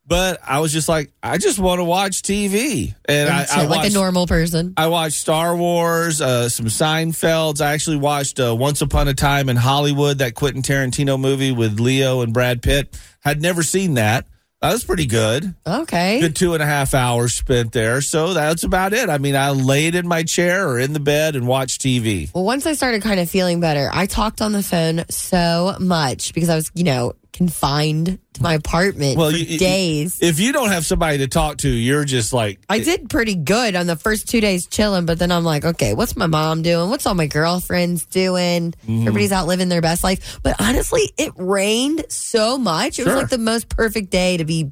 but 0.08 0.40
I 0.44 0.60
was 0.60 0.72
just 0.72 0.88
like, 0.88 1.12
I 1.22 1.38
just 1.38 1.60
want 1.60 1.80
to 1.80 1.84
watch 1.84 2.22
TV. 2.22 2.96
And 3.06 3.30
I, 3.30 3.46
I 3.50 3.66
like 3.66 3.90
a 3.90 3.94
normal 3.94 4.26
person. 4.26 4.74
I 4.78 4.88
watched 4.88 5.18
Star 5.18 5.56
Wars, 5.56 6.22
uh, 6.22 6.48
some 6.48 6.68
Seinfelds. 6.68 7.60
I 7.60 7.74
actually 7.74 7.98
watched 7.98 8.40
uh, 8.40 8.56
Once 8.56 8.82
Upon 8.82 9.10
a 9.10 9.14
Time 9.14 9.50
in 9.50 9.58
Hollywood, 9.58 10.20
that 10.20 10.34
Quentin 10.34 10.62
Tarantino 10.62 11.20
movie 11.20 11.52
with 11.52 11.80
Leo 11.80 12.22
and 12.22 12.34
Brad 12.34 12.62
Pitt. 12.62 12.98
Had 13.20 13.42
never 13.42 13.64
seen 13.64 13.96
that. 13.96 14.26
That 14.62 14.74
was 14.74 14.84
pretty 14.84 15.06
good. 15.06 15.54
Okay. 15.68 16.20
Good 16.20 16.36
two 16.36 16.56
and 16.56 16.64
a 16.64 16.66
half 16.66 16.96
hours 16.96 17.36
spent 17.36 17.74
there. 17.74 18.02
So 18.02 18.34
that's 18.34 18.64
about 18.64 18.92
it. 18.94 19.08
I 19.08 19.20
mean, 19.20 19.36
I 19.36 19.52
laid 19.52 19.94
in 19.94 20.08
my 20.08 20.24
chair 20.24 20.68
or 20.68 20.80
in 20.80 20.94
the 20.94 21.00
bed 21.00 21.36
and 21.36 21.46
watched 21.46 21.82
TV. 21.82 22.34
Well, 22.34 22.44
once 22.44 22.66
I 22.66 22.74
started 22.74 23.04
kind 23.04 23.20
of 23.20 23.30
feeling 23.30 23.60
better, 23.60 23.90
I 23.94 24.08
talked 24.08 24.42
on 24.42 24.54
the 24.54 24.64
phone 24.64 25.04
so 25.10 25.76
much 25.80 26.34
because 26.34 26.50
I 26.50 26.56
was, 26.56 26.72
you 26.74 26.86
know, 26.86 27.14
confined 27.38 28.18
to 28.34 28.42
my 28.44 28.56
apartment 28.56 29.16
Well, 29.18 29.30
for 29.30 29.38
you- 29.38 29.60
days. 29.60 30.18
If 30.22 30.40
you 30.40 30.52
don't 30.52 30.70
have 30.70 30.86
somebody 30.86 31.20
to 31.20 31.28
talk 31.28 31.58
to, 31.58 31.70
you're 31.70 32.04
just 32.04 32.34
like, 32.34 32.60
I 32.68 32.80
did 32.80 33.10
pretty 33.12 33.36
good 33.36 33.76
on 33.76 33.86
the 33.86 33.96
first 33.96 34.28
two 34.28 34.42
days 34.42 34.66
chilling, 34.66 35.06
but 35.06 35.20
then 35.20 35.32
I'm 35.32 35.44
like, 35.44 35.64
okay, 35.64 35.94
what's 35.94 36.18
my 36.18 36.26
mom 36.26 36.64
doing? 36.64 36.90
What's 36.90 37.06
all 37.06 37.14
my 37.14 37.28
girlfriends 37.28 38.08
doing? 38.08 38.72
Mm-hmm. 38.72 39.02
Everybody's 39.02 39.32
out 39.32 39.46
living 39.48 39.70
their 39.70 39.82
best 39.82 40.04
life. 40.04 40.40
But 40.42 40.60
honestly, 40.60 41.12
it 41.18 41.32
rained 41.38 42.06
so 42.10 42.58
much. 42.58 42.98
It 42.98 43.06
was 43.06 43.16
like 43.16 43.30
the 43.30 43.38
most 43.38 43.70
perfect 43.70 44.10
day 44.10 44.38
to 44.38 44.46
be 44.46 44.72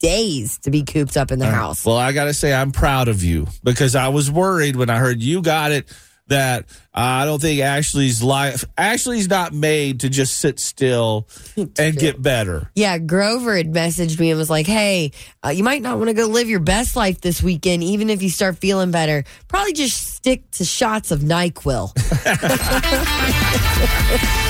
days 0.00 0.58
to 0.60 0.70
be 0.70 0.82
cooped 0.82 1.16
up 1.16 1.30
in 1.30 1.38
the 1.38 1.46
house. 1.46 1.84
Well, 1.84 1.96
I 1.96 2.12
got 2.12 2.24
to 2.24 2.34
say, 2.34 2.52
I'm 2.52 2.72
proud 2.72 3.06
of 3.08 3.22
you 3.22 3.46
because 3.62 3.94
I 3.94 4.08
was 4.08 4.30
worried 4.30 4.74
when 4.74 4.90
I 4.90 4.96
heard 4.98 5.22
you 5.22 5.42
got 5.42 5.70
it 5.72 5.88
that 6.30 6.66
I 6.94 7.24
don't 7.24 7.40
think 7.40 7.60
Ashley's 7.60 8.22
life, 8.22 8.64
Ashley's 8.78 9.28
not 9.28 9.52
made 9.52 10.00
to 10.00 10.08
just 10.08 10.38
sit 10.38 10.58
still 10.58 11.28
and 11.78 11.96
get 11.96 12.20
better. 12.20 12.70
Yeah, 12.74 12.98
Grover 12.98 13.56
had 13.56 13.72
messaged 13.72 14.18
me 14.18 14.30
and 14.30 14.38
was 14.38 14.50
like, 14.50 14.66
"Hey, 14.66 15.12
uh, 15.44 15.50
you 15.50 15.62
might 15.62 15.82
not 15.82 15.98
want 15.98 16.08
to 16.08 16.14
go 16.14 16.26
live 16.26 16.48
your 16.48 16.60
best 16.60 16.96
life 16.96 17.20
this 17.20 17.42
weekend, 17.42 17.84
even 17.84 18.10
if 18.10 18.22
you 18.22 18.30
start 18.30 18.58
feeling 18.58 18.90
better. 18.90 19.24
Probably 19.48 19.72
just 19.72 20.14
stick 20.14 20.50
to 20.52 20.64
shots 20.64 21.10
of 21.10 21.20
Nyquil." 21.20 21.92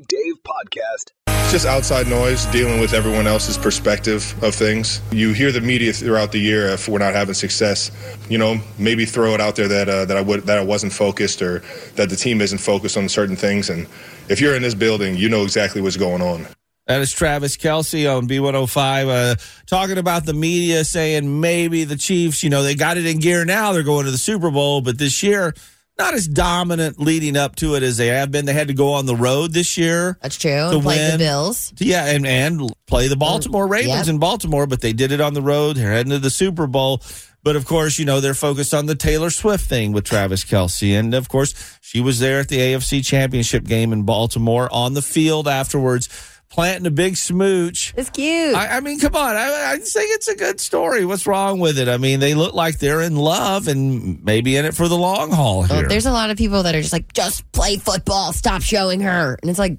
More 0.00 0.06
of 0.06 0.08
the 0.08 0.08
Big 0.08 0.08
Dave 0.08 0.34
Podcast. 0.42 1.12
It's 1.42 1.52
just 1.52 1.66
outside 1.66 2.06
noise 2.06 2.46
dealing 2.46 2.80
with 2.80 2.92
everyone 2.92 3.26
else's 3.26 3.58
perspective 3.58 4.34
of 4.42 4.54
things. 4.54 5.00
You 5.10 5.32
hear 5.32 5.52
the 5.52 5.60
media 5.60 5.92
throughout 5.92 6.32
the 6.32 6.38
year 6.38 6.68
if 6.68 6.88
we're 6.88 6.98
not 6.98 7.14
having 7.14 7.34
success. 7.34 7.90
You 8.28 8.38
know, 8.38 8.60
maybe 8.78 9.04
throw 9.04 9.34
it 9.34 9.40
out 9.40 9.56
there 9.56 9.68
that 9.68 9.88
uh, 9.88 10.04
that 10.04 10.16
I 10.16 10.20
would 10.20 10.42
that 10.44 10.58
I 10.58 10.64
wasn't 10.64 10.92
focused 10.92 11.42
or 11.42 11.60
that 11.96 12.08
the 12.08 12.16
team 12.16 12.40
isn't 12.40 12.58
focused 12.58 12.96
on 12.96 13.08
certain 13.08 13.36
things. 13.36 13.70
And 13.70 13.86
if 14.28 14.40
you're 14.40 14.54
in 14.54 14.62
this 14.62 14.74
building, 14.74 15.16
you 15.16 15.28
know 15.28 15.42
exactly 15.42 15.80
what's 15.80 15.96
going 15.96 16.22
on. 16.22 16.46
That 16.86 17.02
is 17.02 17.12
Travis 17.12 17.56
Kelce 17.56 18.16
on 18.16 18.26
B105 18.26 19.08
uh, 19.08 19.34
talking 19.66 19.98
about 19.98 20.26
the 20.26 20.34
media 20.34 20.84
saying 20.84 21.40
maybe 21.40 21.84
the 21.84 21.96
Chiefs, 21.96 22.42
you 22.42 22.50
know, 22.50 22.64
they 22.64 22.74
got 22.74 22.96
it 22.96 23.06
in 23.06 23.18
gear 23.18 23.44
now. 23.44 23.72
They're 23.72 23.84
going 23.84 24.06
to 24.06 24.10
the 24.10 24.18
Super 24.18 24.50
Bowl, 24.50 24.80
but 24.80 24.98
this 24.98 25.22
year, 25.22 25.54
not 26.00 26.14
as 26.14 26.26
dominant 26.26 26.98
leading 26.98 27.36
up 27.36 27.56
to 27.56 27.74
it 27.76 27.82
as 27.82 27.96
they 27.96 28.08
have 28.08 28.30
been. 28.30 28.44
They 28.46 28.52
had 28.52 28.68
to 28.68 28.74
go 28.74 28.92
on 28.94 29.06
the 29.06 29.14
road 29.16 29.52
this 29.52 29.76
year. 29.78 30.18
That's 30.22 30.36
true. 30.36 30.50
To 30.50 30.70
And 30.74 30.82
play 30.82 31.10
the. 31.12 31.18
Bills. 31.18 31.72
Yeah, 31.78 32.06
and, 32.06 32.26
and 32.26 32.72
play 32.86 33.08
the 33.08 33.16
Baltimore 33.16 33.66
mm, 33.66 33.70
Ravens 33.70 34.06
Yep. 34.06 34.08
in 34.08 34.18
Baltimore, 34.18 34.66
but 34.66 34.80
they 34.80 34.92
did 34.92 35.12
it 35.12 35.20
on 35.20 35.34
the 35.34 35.42
road. 35.42 35.76
They're 35.76 35.92
heading 35.92 36.10
to 36.10 36.18
the 36.18 36.30
Super 36.30 36.66
Bowl. 36.66 37.02
But 37.42 37.56
of 37.56 37.64
course, 37.64 37.98
you 37.98 38.04
know, 38.04 38.20
they're 38.20 38.34
focused 38.34 38.74
on 38.74 38.84
the 38.86 38.94
Taylor 38.94 39.30
Swift 39.30 39.64
thing 39.66 39.92
with 39.92 40.04
Travis 40.04 40.44
Kelce. 40.44 40.98
And 40.98 41.14
of 41.14 41.28
course, 41.28 41.54
she 41.80 42.00
was 42.00 42.18
there 42.18 42.40
at 42.40 42.48
the 42.48 42.58
AFC 42.58 43.02
Championship 43.04 43.64
game 43.64 43.92
in 43.94 44.02
Baltimore 44.02 44.68
on 44.72 44.92
the 44.92 45.00
field 45.02 45.48
afterwards, 45.48 46.08
planting 46.50 46.86
a 46.86 46.90
big 46.90 47.16
smooch. 47.16 47.94
It's 47.96 48.10
cute. 48.10 48.54
I, 48.54 48.76
I 48.76 48.80
mean, 48.80 48.98
come 48.98 49.14
on. 49.14 49.36
I, 49.36 49.72
I 49.72 49.76
think 49.76 50.10
it's 50.14 50.28
a 50.28 50.36
good 50.36 50.60
story. 50.60 51.04
What's 51.04 51.26
wrong 51.26 51.60
with 51.60 51.78
it? 51.78 51.88
I 51.88 51.96
mean, 51.96 52.20
they 52.20 52.34
look 52.34 52.54
like 52.54 52.78
they're 52.78 53.00
in 53.02 53.16
love 53.16 53.68
and 53.68 54.22
maybe 54.24 54.56
in 54.56 54.64
it 54.64 54.74
for 54.74 54.88
the 54.88 54.96
long 54.98 55.30
haul 55.30 55.60
Well, 55.60 55.78
here. 55.80 55.88
there's 55.88 56.06
a 56.06 56.12
lot 56.12 56.30
of 56.30 56.36
people 56.36 56.64
that 56.64 56.74
are 56.74 56.80
just 56.80 56.92
like, 56.92 57.12
just 57.12 57.50
play 57.52 57.76
football, 57.76 58.32
stop 58.32 58.62
showing 58.62 59.00
her. 59.00 59.38
And 59.40 59.48
it's 59.50 59.58
like, 59.60 59.78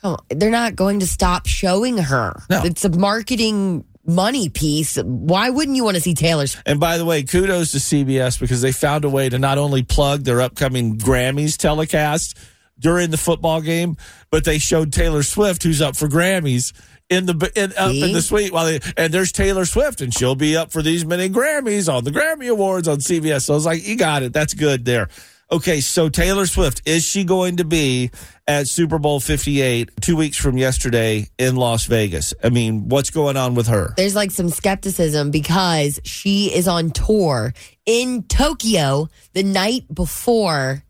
come 0.00 0.12
on, 0.14 0.38
they're 0.38 0.50
not 0.50 0.76
going 0.76 1.00
to 1.00 1.06
stop 1.06 1.46
showing 1.46 1.98
her. 1.98 2.40
No. 2.48 2.62
It's 2.64 2.84
a 2.84 2.90
marketing 2.90 3.84
money 4.06 4.50
piece. 4.50 4.96
Why 4.98 5.50
wouldn't 5.50 5.76
you 5.76 5.82
want 5.82 5.96
to 5.96 6.00
see 6.00 6.14
Taylor's? 6.14 6.56
And 6.66 6.78
by 6.78 6.98
the 6.98 7.04
way, 7.04 7.22
kudos 7.24 7.72
to 7.72 7.78
CBS 7.78 8.38
because 8.38 8.60
they 8.62 8.70
found 8.70 9.04
a 9.04 9.08
way 9.08 9.28
to 9.28 9.38
not 9.38 9.58
only 9.58 9.82
plug 9.82 10.24
their 10.24 10.40
upcoming 10.42 10.96
Grammys 10.98 11.56
telecast 11.56 12.38
during 12.84 13.10
the 13.10 13.16
football 13.16 13.62
game, 13.62 13.96
but 14.30 14.44
they 14.44 14.58
showed 14.58 14.92
Taylor 14.92 15.22
Swift, 15.22 15.62
who's 15.62 15.80
up 15.80 15.96
for 15.96 16.06
Grammys, 16.06 16.74
in 17.08 17.24
the 17.24 17.52
in, 17.56 17.72
up 17.78 17.92
in 17.92 18.12
the 18.12 18.20
suite. 18.20 18.52
While 18.52 18.66
they, 18.66 18.80
and 18.98 19.12
there's 19.12 19.32
Taylor 19.32 19.64
Swift, 19.64 20.02
and 20.02 20.12
she'll 20.12 20.34
be 20.34 20.54
up 20.54 20.70
for 20.70 20.82
these 20.82 21.04
many 21.04 21.30
Grammys 21.30 21.92
on 21.92 22.04
the 22.04 22.10
Grammy 22.10 22.50
Awards 22.50 22.86
on 22.86 22.98
CBS. 22.98 23.46
So 23.46 23.54
I 23.54 23.56
was 23.56 23.64
like, 23.64 23.88
you 23.88 23.96
got 23.96 24.22
it. 24.22 24.34
That's 24.34 24.52
good 24.52 24.84
there. 24.84 25.08
Okay, 25.50 25.80
so 25.80 26.08
Taylor 26.08 26.46
Swift, 26.46 26.82
is 26.86 27.04
she 27.04 27.24
going 27.24 27.56
to 27.56 27.64
be 27.64 28.10
at 28.46 28.66
Super 28.66 28.98
Bowl 28.98 29.20
58 29.20 29.90
two 30.00 30.16
weeks 30.16 30.36
from 30.36 30.58
yesterday 30.58 31.28
in 31.38 31.56
Las 31.56 31.86
Vegas? 31.86 32.34
I 32.42 32.50
mean, 32.50 32.88
what's 32.90 33.10
going 33.10 33.36
on 33.38 33.54
with 33.54 33.68
her? 33.68 33.94
There's 33.96 34.14
like 34.14 34.30
some 34.30 34.50
skepticism 34.50 35.30
because 35.30 36.00
she 36.04 36.54
is 36.54 36.68
on 36.68 36.90
tour 36.90 37.54
in 37.86 38.24
Tokyo 38.24 39.08
the 39.32 39.42
night 39.42 39.84
before 39.92 40.82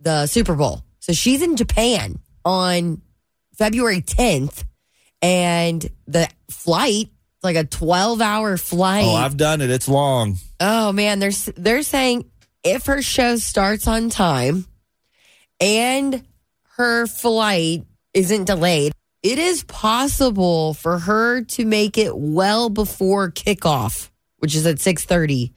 the 0.00 0.26
Super 0.26 0.54
Bowl. 0.54 0.82
So 1.06 1.12
she's 1.12 1.40
in 1.40 1.54
Japan 1.54 2.18
on 2.44 3.00
February 3.56 4.00
10th, 4.00 4.64
and 5.22 5.88
the 6.08 6.28
flight, 6.50 7.10
it's 7.36 7.44
like 7.44 7.54
a 7.54 7.62
12 7.62 8.20
hour 8.20 8.56
flight. 8.56 9.04
Oh, 9.06 9.14
I've 9.14 9.36
done 9.36 9.60
it. 9.60 9.70
It's 9.70 9.86
long. 9.86 10.38
Oh 10.58 10.90
man, 10.90 11.20
they're 11.20 11.30
they're 11.56 11.84
saying 11.84 12.28
if 12.64 12.86
her 12.86 13.02
show 13.02 13.36
starts 13.36 13.86
on 13.86 14.10
time 14.10 14.66
and 15.60 16.24
her 16.76 17.06
flight 17.06 17.84
isn't 18.12 18.46
delayed, 18.46 18.92
it 19.22 19.38
is 19.38 19.62
possible 19.62 20.74
for 20.74 20.98
her 20.98 21.42
to 21.42 21.64
make 21.64 21.98
it 21.98 22.18
well 22.18 22.68
before 22.68 23.30
kickoff, 23.30 24.10
which 24.38 24.56
is 24.56 24.66
at 24.66 24.78
6:30 24.78 25.52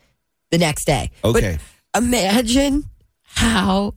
the 0.52 0.60
next 0.60 0.86
day. 0.86 1.10
Okay. 1.24 1.58
But 1.92 2.04
imagine 2.04 2.84
how 3.24 3.96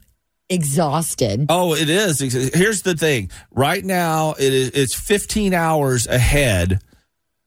exhausted. 0.49 1.47
Oh, 1.49 1.75
it 1.75 1.89
is. 1.89 2.21
Here's 2.21 2.83
the 2.83 2.95
thing. 2.95 3.31
Right 3.51 3.85
now, 3.85 4.35
it 4.39 4.53
is. 4.53 4.71
It's 4.71 4.95
15 4.95 5.55
hours 5.55 6.07
ahead 6.07 6.81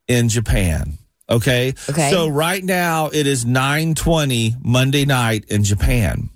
in 0.07 0.29
Japan. 0.29 0.97
Okay. 1.29 1.73
Okay. 1.89 2.11
So 2.11 2.27
right 2.27 2.63
now 2.63 3.09
it 3.11 3.25
is 3.25 3.45
9:20 3.45 4.55
Monday 4.63 5.05
night 5.05 5.45
in 5.47 5.63
Japan. 5.63 6.29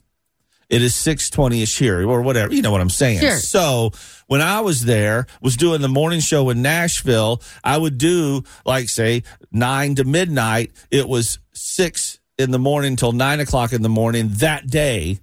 It 0.68 0.82
is 0.82 0.96
6:20 0.96 1.64
ish 1.64 1.78
here, 1.78 2.08
or 2.08 2.22
whatever. 2.22 2.54
You 2.54 2.62
know 2.62 2.72
what 2.72 2.82
I'm 2.82 2.90
saying. 2.90 3.20
Sure. 3.20 3.38
So 3.38 3.92
when 4.28 4.42
I 4.42 4.62
was 4.62 4.86
there, 4.86 5.28
was 5.42 5.58
doing 5.58 5.82
the 5.82 5.90
morning 5.90 6.20
show 6.20 6.50
in 6.50 6.62
Nashville, 6.62 7.42
I 7.64 7.78
would 7.78 7.98
do 7.98 8.44
like 8.66 8.90
say 8.90 9.24
nine 9.52 9.96
to 9.96 10.04
midnight. 10.04 10.72
It 10.92 11.08
was 11.08 11.40
six 11.54 12.20
in 12.38 12.52
the 12.52 12.60
morning 12.60 12.96
till 12.96 13.12
nine 13.12 13.40
o'clock 13.40 13.74
in 13.74 13.82
the 13.82 13.90
morning 13.90 14.30
that 14.36 14.68
day 14.68 15.20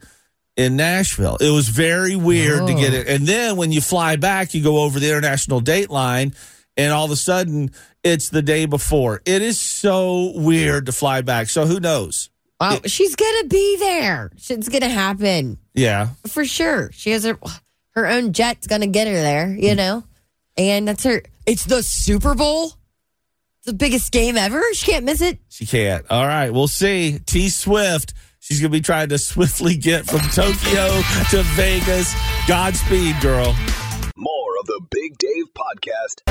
in 0.57 0.77
Nashville. 0.77 1.37
It 1.41 1.51
was 1.51 1.69
very 1.69 2.17
weird 2.17 2.67
to 2.67 2.75
get 2.75 2.93
Oh. 2.93 2.97
it. 2.97 3.09
And 3.09 3.27
then 3.27 3.57
when 3.57 3.73
you 3.73 3.81
fly 3.81 4.17
back, 4.17 4.55
you 4.55 4.63
go 4.63 4.79
over 4.79 4.99
the 4.99 5.09
international 5.09 5.61
date 5.61 5.91
line, 5.91 6.35
and 6.77 6.93
all 6.93 7.05
of 7.05 7.11
a 7.11 7.17
sudden 7.17 7.71
it's 8.03 8.29
the 8.31 8.43
day 8.43 8.67
before. 8.67 9.21
It 9.25 9.43
is 9.43 9.59
so 9.61 10.33
weird 10.35 10.87
to 10.87 10.93
fly 10.93 11.21
back. 11.21 11.49
So 11.49 11.67
who 11.67 11.81
knows? 11.81 12.31
Wow, 12.61 12.81
she's 12.87 13.15
gonna 13.17 13.49
be 13.49 13.77
there. 13.79 14.31
It's 14.49 14.69
gonna 14.71 14.89
happen 14.89 15.59
Yeah. 15.75 16.09
for 16.27 16.45
sure. 16.47 16.91
She 16.93 17.11
has 17.11 17.25
her 17.25 17.39
her 17.91 18.07
own 18.07 18.33
jet's 18.33 18.67
gonna 18.67 18.87
get 18.87 19.07
her 19.07 19.13
there, 19.13 19.49
you 19.55 19.73
mm. 19.73 19.77
know, 19.77 20.05
and 20.57 20.89
that's 20.89 21.05
her. 21.05 21.23
It's 21.45 21.65
the 21.65 21.83
Super 21.83 22.35
Bowl, 22.35 22.73
the 23.65 23.75
biggest 23.75 24.11
game 24.11 24.39
ever. 24.39 24.63
She 24.73 24.91
can't 24.91 25.05
miss 25.05 25.21
it. 25.21 25.39
She 25.51 25.67
can't. 25.67 26.07
All 26.11 26.27
right, 26.27 26.51
we'll 26.51 26.67
see. 26.69 27.19
T 27.27 27.51
Swift. 27.51 28.15
She's 28.47 28.61
going 28.61 28.71
to 28.71 28.79
be 28.79 28.81
trying 28.81 29.09
to 29.09 29.19
swiftly 29.19 29.77
get 29.77 30.07
from 30.07 30.21
Tokyo 30.21 31.03
to 31.31 31.43
Vegas. 31.57 32.15
Godspeed, 32.47 33.21
girl. 33.21 33.57
More 34.17 34.59
of 34.61 34.67
the 34.67 34.81
Big 34.89 35.19
Dave 35.19 35.47
Podcast. 35.53 36.23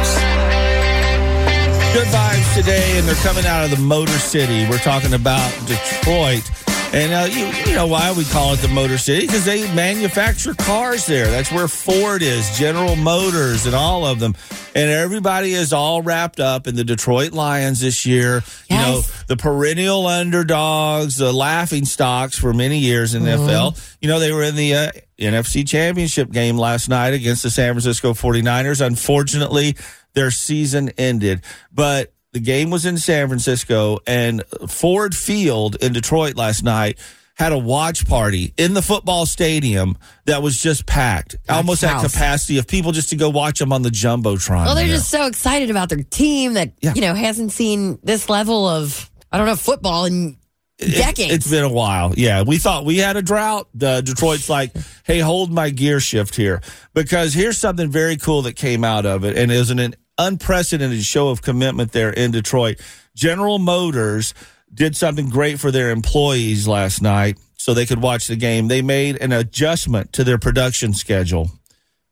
Good 1.94 2.08
vibes 2.08 2.56
today, 2.56 2.98
and 2.98 3.06
they're 3.06 3.16
coming 3.16 3.46
out 3.46 3.66
of 3.66 3.72
the 3.72 3.84
Motor 3.84 4.14
City. 4.14 4.66
We're 4.70 4.78
talking 4.78 5.14
about 5.14 5.52
Detroit. 5.68 6.50
And 6.96 7.12
uh, 7.12 7.28
you, 7.30 7.46
you 7.48 7.76
know 7.76 7.88
why 7.88 8.14
we 8.14 8.24
call 8.24 8.54
it 8.54 8.62
the 8.62 8.70
Motor 8.70 8.98
City? 8.98 9.26
Because 9.28 9.44
they 9.44 9.70
manufacture 9.76 10.54
cars 10.54 11.06
there. 11.06 11.28
That's 11.28 11.52
where 11.52 11.68
Ford 11.68 12.22
is, 12.22 12.58
General 12.58 12.96
Motors, 12.96 13.66
and 13.66 13.76
all 13.76 14.06
of 14.06 14.22
them. 14.22 14.34
And 14.74 14.90
everybody 14.90 15.52
is 15.52 15.74
all 15.74 16.02
wrapped 16.02 16.40
up 16.40 16.68
in 16.68 16.78
the 16.78 16.86
Detroit 16.86 17.34
Lions 17.34 17.82
this 17.82 18.06
year. 18.06 18.44
You 18.70 18.78
know, 18.78 19.02
the 19.28 19.36
perennial 19.36 20.08
underdogs, 20.08 21.18
the 21.18 21.34
laughing 21.34 21.84
stocks 21.84 22.38
for 22.38 22.54
many 22.54 22.80
years 22.80 23.14
in 23.14 23.26
the 23.26 23.32
NFL. 23.32 23.98
You 24.00 24.08
know, 24.08 24.20
they 24.20 24.32
were 24.32 24.44
in 24.44 24.56
the 24.56 24.76
uh, 24.76 24.92
NFC 25.20 25.68
Championship 25.68 26.32
game 26.32 26.58
last 26.58 26.88
night 26.88 27.14
against 27.14 27.44
the 27.44 27.50
San 27.50 27.74
Francisco 27.74 28.14
49ers. 28.14 28.80
Unfortunately, 28.80 29.76
their 30.14 30.32
season 30.32 30.92
ended. 30.98 31.42
But 31.74 32.14
the 32.36 32.42
game 32.42 32.70
was 32.70 32.86
in 32.86 32.98
San 32.98 33.30
Francisco, 33.30 34.00
and 34.06 34.44
Ford 34.68 35.16
Field 35.16 35.78
in 35.82 35.94
Detroit 35.94 36.36
last 36.36 36.66
night 36.66 37.00
had 37.36 37.54
a 37.54 37.58
watch 37.58 38.06
party 38.06 38.54
in 38.58 38.74
the 38.74 38.82
football 38.82 39.26
stadium 39.26 39.98
that 40.26 40.44
was 40.44 40.62
just 40.62 40.86
packed, 40.86 41.38
almost 41.48 41.82
at 41.86 42.04
capacity 42.04 42.58
of 42.58 42.68
people 42.68 42.92
just 42.92 43.12
to 43.12 43.16
go 43.16 43.30
watch 43.30 43.60
them 43.60 43.72
on 43.72 43.84
the 43.84 43.90
jumbotron. 43.90 44.66
Well, 44.66 44.76
they're 44.76 44.86
there. 44.86 44.98
just 44.98 45.10
so 45.10 45.28
excited 45.28 45.70
about 45.70 45.88
their 45.88 46.04
team 46.04 46.56
that 46.56 46.74
you 46.82 47.00
know 47.00 47.14
hasn't 47.14 47.54
seen 47.54 48.00
this 48.04 48.30
level 48.30 48.68
of 48.68 49.10
I 49.32 49.38
don't 49.38 49.48
know 49.48 49.56
football 49.56 50.04
in 50.04 50.36
decades. 50.78 51.34
It's 51.34 51.50
been 51.50 51.64
a 51.64 51.72
while. 51.72 52.14
Yeah. 52.18 52.42
We 52.42 52.58
thought 52.58 52.84
we 52.84 52.98
had 52.98 53.16
a 53.16 53.22
drought. 53.22 53.70
Uh, 53.82 54.02
Detroit's 54.02 54.50
like, 54.50 54.74
hey, 55.06 55.20
hold 55.20 55.52
my 55.52 55.70
gear 55.70 56.02
shift 56.02 56.36
here. 56.36 56.62
Because 56.94 57.34
here's 57.34 57.58
something 57.58 57.90
very 57.90 58.18
cool 58.18 58.42
that 58.42 58.58
came 58.58 58.84
out 58.84 59.06
of 59.06 59.24
it. 59.24 59.38
And 59.38 59.52
isn't 59.52 59.80
an 59.80 59.96
unprecedented 60.18 61.04
show 61.04 61.30
of 61.30 61.42
commitment 61.42 61.92
there 61.92 62.10
in 62.10 62.32
Detroit. 62.32 62.80
General 63.16 63.60
Motors 63.60 64.34
did 64.74 64.96
something 64.96 65.30
great 65.30 65.60
for 65.60 65.72
their 65.72 65.92
employees 65.92 66.68
last 66.68 67.02
night 67.02 67.38
so 67.58 67.74
they 67.74 67.86
could 67.86 68.02
watch 68.02 68.28
the 68.28 68.36
game. 68.36 68.68
They 68.68 68.82
made 68.82 69.18
an 69.18 69.32
adjustment 69.32 70.14
to 70.14 70.24
their 70.24 70.38
production 70.38 70.94
schedule. 70.94 71.50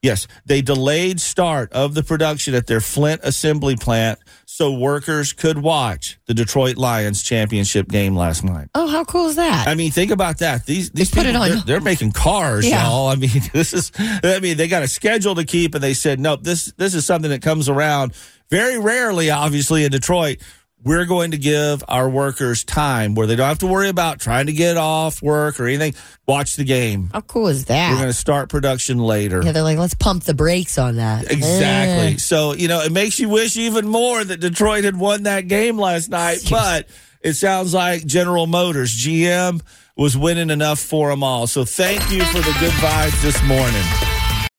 Yes, 0.01 0.27
they 0.45 0.61
delayed 0.61 1.21
start 1.21 1.71
of 1.71 1.93
the 1.93 2.03
production 2.03 2.55
at 2.55 2.67
their 2.67 2.81
Flint 2.81 3.21
assembly 3.23 3.77
plant 3.77 4.19
so 4.55 4.71
workers 4.71 5.33
could 5.33 5.57
watch 5.57 6.19
the 6.27 6.33
Detroit 6.35 6.77
Lions 6.77 7.23
championship 7.23 7.87
game 7.87 8.15
last 8.15 8.43
night. 8.43 8.67
oh, 8.75 8.85
how 8.87 9.03
cool 9.03 9.25
is 9.27 9.35
that? 9.37 9.67
I 9.67 9.73
mean, 9.73 9.89
think 9.89 10.11
about 10.11 10.37
that. 10.37 10.67
These 10.67 10.91
these 10.91 11.09
put 11.09 11.25
people, 11.25 11.31
it 11.31 11.35
on- 11.35 11.49
they're, 11.49 11.61
they're 11.65 11.81
making 11.81 12.11
cars, 12.11 12.63
Yeah. 12.69 12.83
y'all. 12.87 13.07
I 13.07 13.15
mean, 13.15 13.31
this 13.53 13.73
is. 13.73 13.91
I 13.97 14.39
mean, 14.41 14.55
they 14.57 14.67
got 14.67 14.83
a 14.83 14.87
schedule 14.87 15.33
to 15.35 15.43
keep, 15.43 15.73
and 15.73 15.83
they 15.83 15.95
said, 15.95 16.19
nope. 16.19 16.43
This 16.43 16.71
this 16.77 16.93
is 16.93 17.03
something 17.03 17.31
that 17.31 17.41
comes 17.41 17.67
around 17.67 18.13
very 18.51 18.77
rarely. 18.77 19.31
Obviously, 19.31 19.85
in 19.85 19.91
Detroit, 19.91 20.37
we're 20.83 21.05
going 21.05 21.31
to 21.31 21.37
give 21.37 21.83
our 21.87 22.09
workers 22.09 22.63
time 22.63 23.15
where 23.15 23.25
they 23.25 23.35
don't 23.35 23.47
have 23.47 23.59
to 23.59 23.67
worry 23.67 23.89
about 23.89 24.19
trying 24.19 24.47
to 24.47 24.53
get 24.53 24.75
off 24.77 25.21
work 25.21 25.59
or 25.59 25.67
anything. 25.67 25.93
Watch 26.27 26.55
the 26.55 26.63
game. 26.63 27.09
how 27.13 27.21
cool 27.21 27.47
is 27.47 27.65
that? 27.65 27.91
We're 27.91 27.97
going 27.97 28.07
to 28.09 28.13
start 28.13 28.49
production 28.49 28.97
later. 28.97 29.41
yeah, 29.43 29.51
they're 29.53 29.63
like, 29.63 29.77
let's 29.77 29.93
pump 29.93 30.23
the 30.23 30.33
brakes 30.33 30.77
on 30.77 30.97
that. 30.97 31.31
Exactly. 31.31 32.15
Eh. 32.15 32.17
So, 32.17 32.53
you 32.53 32.67
know, 32.67 32.81
it 32.81 32.91
makes 32.91 33.19
you 33.19 33.29
wish 33.29 33.55
even 33.57 33.87
more 33.87 34.23
that 34.23 34.39
Detroit 34.39 34.83
had 34.83 34.97
won 34.97 35.23
that 35.23 35.47
game 35.47 35.77
last 35.77 36.09
night. 36.09 36.39
But 36.49 36.87
it 37.21 37.33
sounds 37.33 37.73
like 37.73 38.05
General 38.05 38.47
Motors, 38.47 38.91
GM, 38.93 39.61
was 39.95 40.17
winning 40.17 40.49
enough 40.49 40.79
for 40.79 41.09
them 41.09 41.23
all. 41.23 41.47
So 41.47 41.63
thank 41.65 41.99
you 42.11 42.23
for 42.25 42.39
the 42.39 42.55
good 42.59 42.71
vibes 42.73 43.21
this 43.21 43.41
morning. 43.43 43.83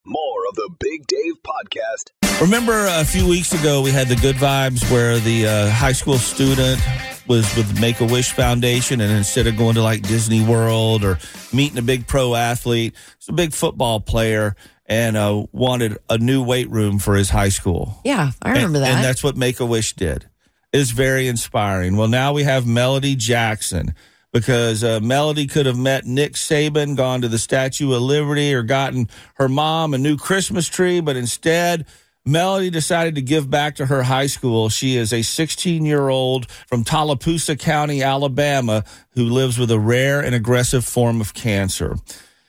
More 0.07 0.47
of 0.49 0.55
the 0.55 0.71
Big 0.81 1.07
Dave 1.07 1.35
Podcast. 1.43 2.24
Remember 2.41 2.87
a 2.89 3.05
few 3.05 3.27
weeks 3.27 3.53
ago, 3.53 3.81
we 3.81 3.91
had 3.91 4.09
the 4.09 4.17
good 4.17 4.37
vibes 4.37 4.91
where 4.91 5.19
the 5.19 5.47
uh, 5.47 5.71
high 5.71 5.93
school 5.93 6.19
student 6.19 6.81
was 7.27 7.57
with 7.57 7.81
Make 7.81 8.01
a 8.01 8.05
Wish 8.05 8.33
Foundation, 8.33 9.01
and 9.01 9.11
instead 9.13 9.47
of 9.47 9.57
going 9.57 9.77
to 9.77 9.83
like 9.83 10.03
Disney 10.03 10.45
World 10.45 11.05
or 11.05 11.19
meeting 11.53 11.79
a 11.79 11.83
big 11.83 12.07
pro 12.07 12.35
athlete, 12.35 12.95
it's 13.17 13.29
a 13.29 13.33
big 13.33 13.53
football 13.53 14.01
player 14.01 14.57
and 14.87 15.17
uh, 15.17 15.47
wanted 15.53 15.97
a 16.11 16.19
new 16.19 16.43
weight 16.43 16.69
room 16.71 16.99
for 16.99 17.15
his 17.15 17.31
high 17.31 17.49
school. 17.49 18.01
Yeah, 18.05 18.33
I 18.43 18.51
remember 18.51 18.79
and, 18.79 18.85
that. 18.85 18.95
And 18.97 19.05
that's 19.05 19.23
what 19.23 19.37
Make 19.37 19.61
a 19.61 19.67
Wish 19.67 19.95
did. 19.95 20.29
It's 20.73 20.91
very 20.91 21.29
inspiring. 21.29 21.97
Well, 21.97 22.09
now 22.09 22.33
we 22.33 22.43
have 22.43 22.67
Melody 22.67 23.15
Jackson 23.15 23.95
because 24.33 24.83
uh, 24.83 24.99
Melody 25.01 25.47
could 25.47 25.67
have 25.67 25.79
met 25.79 26.05
Nick 26.05 26.33
Saban, 26.33 26.97
gone 26.97 27.23
to 27.23 27.29
the 27.29 27.39
Statue 27.39 27.93
of 27.93 28.03
Liberty, 28.03 28.53
or 28.53 28.65
gotten 28.65 29.09
her 29.35 29.49
mom 29.49 29.95
a 29.95 29.99
new 29.99 30.17
Christmas 30.17 30.67
tree, 30.67 31.01
but 31.01 31.17
instead, 31.17 31.87
Melody 32.27 32.71
decided 32.71 33.17
to 33.17 33.23
give 33.23 33.51
back 33.51 33.77
to 33.77 33.87
her 33.87 34.03
high 34.03 34.29
school. 34.29 34.71
She 34.71 34.97
is 34.97 35.13
a 35.13 35.21
16 35.21 35.85
year 35.85 36.09
old 36.09 36.51
from 36.67 36.83
Tallapoosa 36.83 37.57
County, 37.57 38.03
Alabama, 38.03 38.85
who 39.11 39.25
lives 39.25 39.59
with 39.59 39.71
a 39.71 39.79
rare 39.79 40.21
and 40.21 40.35
aggressive 40.35 40.87
form 40.87 41.21
of 41.21 41.35
cancer. 41.35 41.97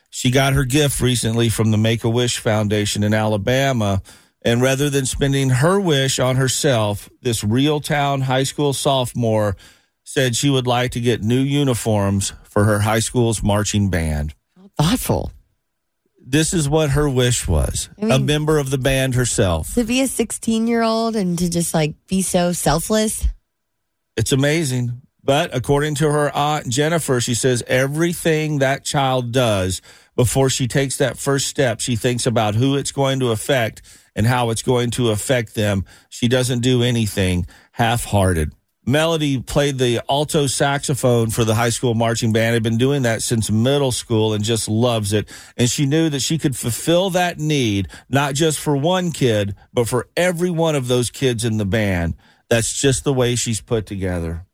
She 0.10 0.32
got 0.32 0.54
her 0.54 0.64
gift 0.64 1.02
recently 1.02 1.50
from 1.50 1.72
the 1.72 1.78
Make 1.78 2.06
a 2.06 2.10
Wish 2.10 2.38
Foundation 2.40 3.04
in 3.04 3.14
Alabama. 3.14 4.02
And 4.42 4.62
rather 4.62 4.90
than 4.90 5.06
spending 5.06 5.50
her 5.50 5.78
wish 5.78 6.20
on 6.20 6.38
herself, 6.38 7.10
this 7.22 7.44
Reeltown 7.44 8.22
high 8.22 8.44
school 8.44 8.72
sophomore 8.72 9.58
said 10.06 10.36
she 10.36 10.50
would 10.50 10.68
like 10.68 10.92
to 10.92 11.02
get 11.02 11.22
new 11.22 11.42
uniforms 11.42 12.32
for 12.44 12.64
her 12.64 12.80
high 12.80 13.00
school's 13.00 13.44
marching 13.44 13.90
band. 13.90 14.34
Thoughtful. 14.78 15.34
This 16.28 16.54
is 16.54 16.68
what 16.68 16.90
her 16.92 17.08
wish 17.08 17.48
was 17.48 17.88
I 18.02 18.06
a 18.06 18.08
mean- 18.18 18.26
member 18.26 18.58
of 18.58 18.72
the 18.72 18.80
band 18.80 19.14
herself. 19.16 19.74
To 19.76 19.84
be 19.84 20.02
a 20.02 20.08
16 20.08 20.66
year 20.68 20.82
old 20.82 21.16
and 21.16 21.38
to 21.40 21.50
just 21.50 21.74
like 21.74 21.94
be 22.08 22.22
so 22.24 22.52
selfless. 22.52 23.28
It's 24.18 24.32
amazing. 24.32 25.02
But 25.24 25.56
according 25.56 25.96
to 25.96 26.12
her 26.12 26.36
aunt 26.36 26.70
Jennifer, 26.70 27.20
she 27.20 27.34
says 27.34 27.64
everything 27.68 28.60
that 28.60 28.84
child 28.86 29.32
does 29.32 29.82
before 30.16 30.50
she 30.50 30.68
takes 30.68 30.98
that 30.98 31.18
first 31.18 31.48
step, 31.48 31.80
she 31.82 31.96
thinks 31.96 32.26
about 32.26 32.56
who 32.56 32.76
it's 32.76 32.92
going 32.92 33.20
to 33.20 33.32
affect 33.32 33.82
and 34.16 34.26
how 34.26 34.50
it's 34.50 34.62
going 34.62 34.92
to 34.92 35.10
affect 35.10 35.56
them. 35.56 35.84
She 36.10 36.28
doesn't 36.28 36.60
do 36.62 36.84
anything 36.84 37.48
half 37.74 38.06
hearted. 38.06 38.54
Melody 38.86 39.42
played 39.42 39.78
the 39.78 40.02
alto 40.10 40.48
saxophone 40.48 41.30
for 41.32 41.44
the 41.44 41.56
high 41.56 41.70
school 41.70 41.96
marching 41.96 42.32
band, 42.32 42.54
had 42.54 42.64
been 42.64 42.78
doing 42.78 43.02
that 43.02 43.24
since 43.24 43.50
middle 43.50 43.92
school 43.92 44.34
and 44.34 44.44
just 44.44 44.68
loves 44.70 45.12
it. 45.12 45.30
And 45.58 45.70
she 45.70 45.86
knew 45.86 46.10
that 46.10 46.22
she 46.22 46.38
could 46.38 46.56
fulfill 46.56 47.10
that 47.12 47.40
need, 47.40 47.88
not 48.10 48.36
just 48.36 48.60
for 48.60 48.78
one 48.78 49.12
kid, 49.12 49.56
but 49.74 49.88
for 49.88 50.08
every 50.16 50.52
one 50.52 50.76
of 50.76 50.88
those 50.88 51.10
kids 51.10 51.44
in 51.44 51.58
the 51.58 51.66
band. 51.66 52.16
That's 52.50 52.80
just 52.80 53.04
the 53.04 53.14
way 53.14 53.36
she's 53.36 53.62
put 53.62 53.86
together. 53.86 54.46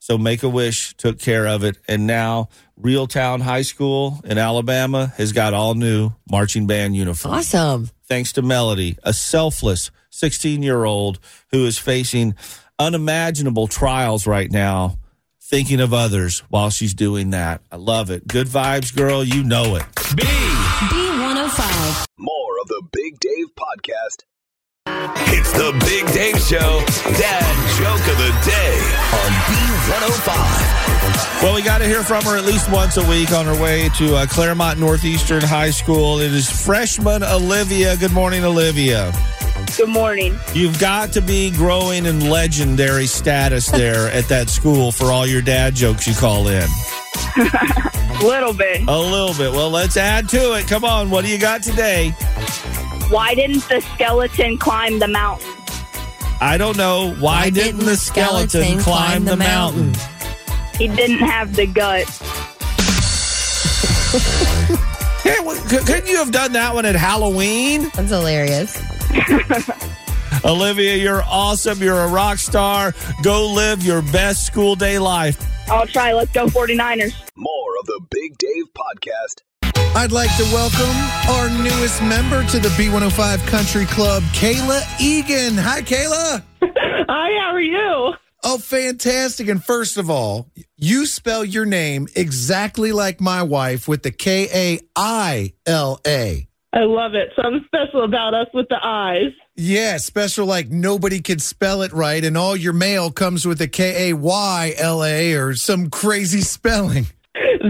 So 0.00 0.16
Make 0.16 0.42
a 0.42 0.48
Wish 0.48 0.96
took 0.96 1.18
care 1.18 1.46
of 1.46 1.62
it. 1.62 1.76
And 1.86 2.06
now 2.06 2.48
Reeltown 2.80 3.42
High 3.42 3.62
School 3.62 4.20
in 4.24 4.38
Alabama 4.38 5.12
has 5.16 5.32
got 5.32 5.54
all 5.54 5.74
new 5.74 6.12
marching 6.30 6.66
band 6.66 6.96
uniforms. 6.96 7.54
Awesome. 7.54 7.90
Thanks 8.06 8.32
to 8.32 8.42
Melody, 8.42 8.96
a 9.02 9.12
selfless 9.12 9.90
16 10.10 10.62
year 10.62 10.84
old 10.84 11.20
who 11.52 11.66
is 11.66 11.78
facing 11.78 12.34
unimaginable 12.78 13.66
trials 13.66 14.26
right 14.26 14.50
now, 14.50 14.98
thinking 15.40 15.80
of 15.80 15.92
others 15.92 16.40
while 16.48 16.70
she's 16.70 16.94
doing 16.94 17.30
that. 17.30 17.60
I 17.72 17.76
love 17.76 18.10
it. 18.10 18.26
Good 18.28 18.46
vibes, 18.46 18.94
girl. 18.94 19.24
You 19.24 19.42
know 19.42 19.76
it. 19.76 19.84
B. 20.16 20.22
B105. 20.22 22.06
More 22.18 22.60
of 22.62 22.68
the 22.68 22.82
Big 22.92 23.18
Dave 23.20 23.46
Podcast. 23.54 24.24
It's 25.30 25.52
the 25.52 25.72
Big 25.84 26.06
Dave 26.14 26.40
Show. 26.40 26.82
Dad 27.18 27.44
joke 27.78 28.00
of 28.10 28.18
the 28.18 28.32
day 28.48 28.74
on 29.12 29.30
B105. 29.48 31.42
Well, 31.42 31.54
we 31.54 31.62
got 31.62 31.78
to 31.78 31.84
hear 31.86 32.02
from 32.02 32.24
her 32.24 32.36
at 32.36 32.44
least 32.44 32.70
once 32.70 32.96
a 32.96 33.08
week 33.08 33.32
on 33.32 33.46
her 33.46 33.60
way 33.62 33.88
to 33.98 34.16
uh, 34.16 34.26
Clermont 34.26 34.78
Northeastern 34.80 35.42
High 35.42 35.70
School. 35.70 36.20
It 36.20 36.32
is 36.32 36.50
freshman 36.50 37.22
Olivia. 37.22 37.96
Good 37.96 38.12
morning, 38.12 38.44
Olivia. 38.44 39.12
Good 39.78 39.90
morning. 39.90 40.36
You've 40.54 40.80
got 40.80 41.12
to 41.12 41.20
be 41.20 41.52
growing 41.52 42.04
in 42.04 42.28
legendary 42.28 43.06
status 43.06 43.68
there 43.70 44.10
at 44.10 44.24
that 44.24 44.50
school 44.50 44.90
for 44.90 45.12
all 45.12 45.24
your 45.24 45.40
dad 45.40 45.76
jokes 45.76 46.04
you 46.04 46.14
call 46.16 46.48
in. 46.48 46.68
A 47.36 48.18
little 48.24 48.52
bit. 48.52 48.82
A 48.88 48.98
little 48.98 49.34
bit. 49.34 49.52
Well, 49.52 49.70
let's 49.70 49.96
add 49.96 50.28
to 50.30 50.54
it. 50.54 50.66
Come 50.66 50.84
on. 50.84 51.10
What 51.10 51.24
do 51.24 51.30
you 51.30 51.38
got 51.38 51.62
today? 51.62 52.10
Why 53.08 53.36
didn't 53.36 53.68
the 53.68 53.80
skeleton 53.94 54.58
climb 54.58 54.98
the 54.98 55.06
mountain? 55.06 55.48
I 56.40 56.56
don't 56.58 56.76
know. 56.76 57.14
Why, 57.20 57.48
didn't 57.48 57.84
the 57.84 57.96
skeleton, 57.96 58.80
climb 58.80 59.26
the 59.26 59.36
mountain? 59.36 59.94
He 60.76 60.88
didn't 60.88 61.18
have 61.18 61.54
the 61.54 61.66
guts. 61.66 62.18
Hey, 65.22 65.34
couldn't 65.68 66.06
you 66.06 66.16
have 66.16 66.30
done 66.30 66.52
that 66.52 66.72
one 66.72 66.86
at 66.86 66.94
Halloween? 66.94 67.90
That's 67.94 68.08
hilarious. 68.08 68.80
Olivia, 70.44 70.96
you're 70.96 71.22
awesome. 71.24 71.82
You're 71.82 72.00
a 72.00 72.08
rock 72.08 72.38
star. 72.38 72.94
Go 73.22 73.50
live 73.52 73.82
your 73.82 74.02
best 74.02 74.46
school 74.46 74.74
day 74.74 74.98
life. 74.98 75.38
I'll 75.70 75.86
try. 75.86 76.12
Let's 76.12 76.32
go 76.32 76.46
49ers. 76.46 77.14
More 77.36 77.78
of 77.80 77.86
the 77.86 78.00
Big 78.10 78.38
Dave 78.38 78.64
Podcast. 78.74 79.42
I'd 79.96 80.12
like 80.12 80.34
to 80.36 80.44
welcome 80.44 80.96
our 81.30 81.48
newest 81.62 82.02
member 82.02 82.44
to 82.50 82.58
the 82.58 82.68
B105 82.70 83.46
Country 83.48 83.84
Club, 83.86 84.22
Kaila 84.34 84.82
Egan. 85.00 85.56
Hi, 85.56 85.82
Kaila. 85.82 86.42
Hi, 86.62 87.40
how 87.40 87.52
are 87.52 87.60
you? 87.60 88.14
Oh, 88.44 88.58
fantastic. 88.58 89.48
And 89.48 89.62
first 89.64 89.96
of 89.96 90.08
all, 90.08 90.50
you 90.76 91.06
spell 91.06 91.44
your 91.44 91.64
name 91.66 92.06
exactly 92.14 92.92
like 92.92 93.20
my 93.20 93.42
wife 93.42 93.88
with 93.88 94.02
the 94.04 94.12
K 94.12 94.48
A 94.52 94.80
I 94.94 95.54
L 95.66 96.00
A. 96.06 96.48
I 96.72 96.80
love 96.80 97.14
it. 97.14 97.30
Something 97.34 97.64
special 97.66 98.04
about 98.04 98.34
us 98.34 98.46
with 98.52 98.68
the 98.68 98.78
eyes. 98.82 99.32
Yeah, 99.56 99.96
special 99.96 100.46
like 100.46 100.68
nobody 100.68 101.20
can 101.20 101.38
spell 101.38 101.82
it 101.82 101.92
right, 101.92 102.22
and 102.22 102.36
all 102.36 102.54
your 102.56 102.74
mail 102.74 103.10
comes 103.10 103.46
with 103.46 103.60
a 103.60 103.68
K 103.68 104.10
A 104.10 104.12
Y 104.14 104.74
L 104.76 105.02
A 105.02 105.34
or 105.34 105.54
some 105.54 105.88
crazy 105.88 106.42
spelling. 106.42 107.06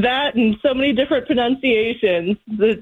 That 0.02 0.34
and 0.34 0.56
so 0.62 0.74
many 0.74 0.92
different 0.92 1.26
pronunciations. 1.26 2.36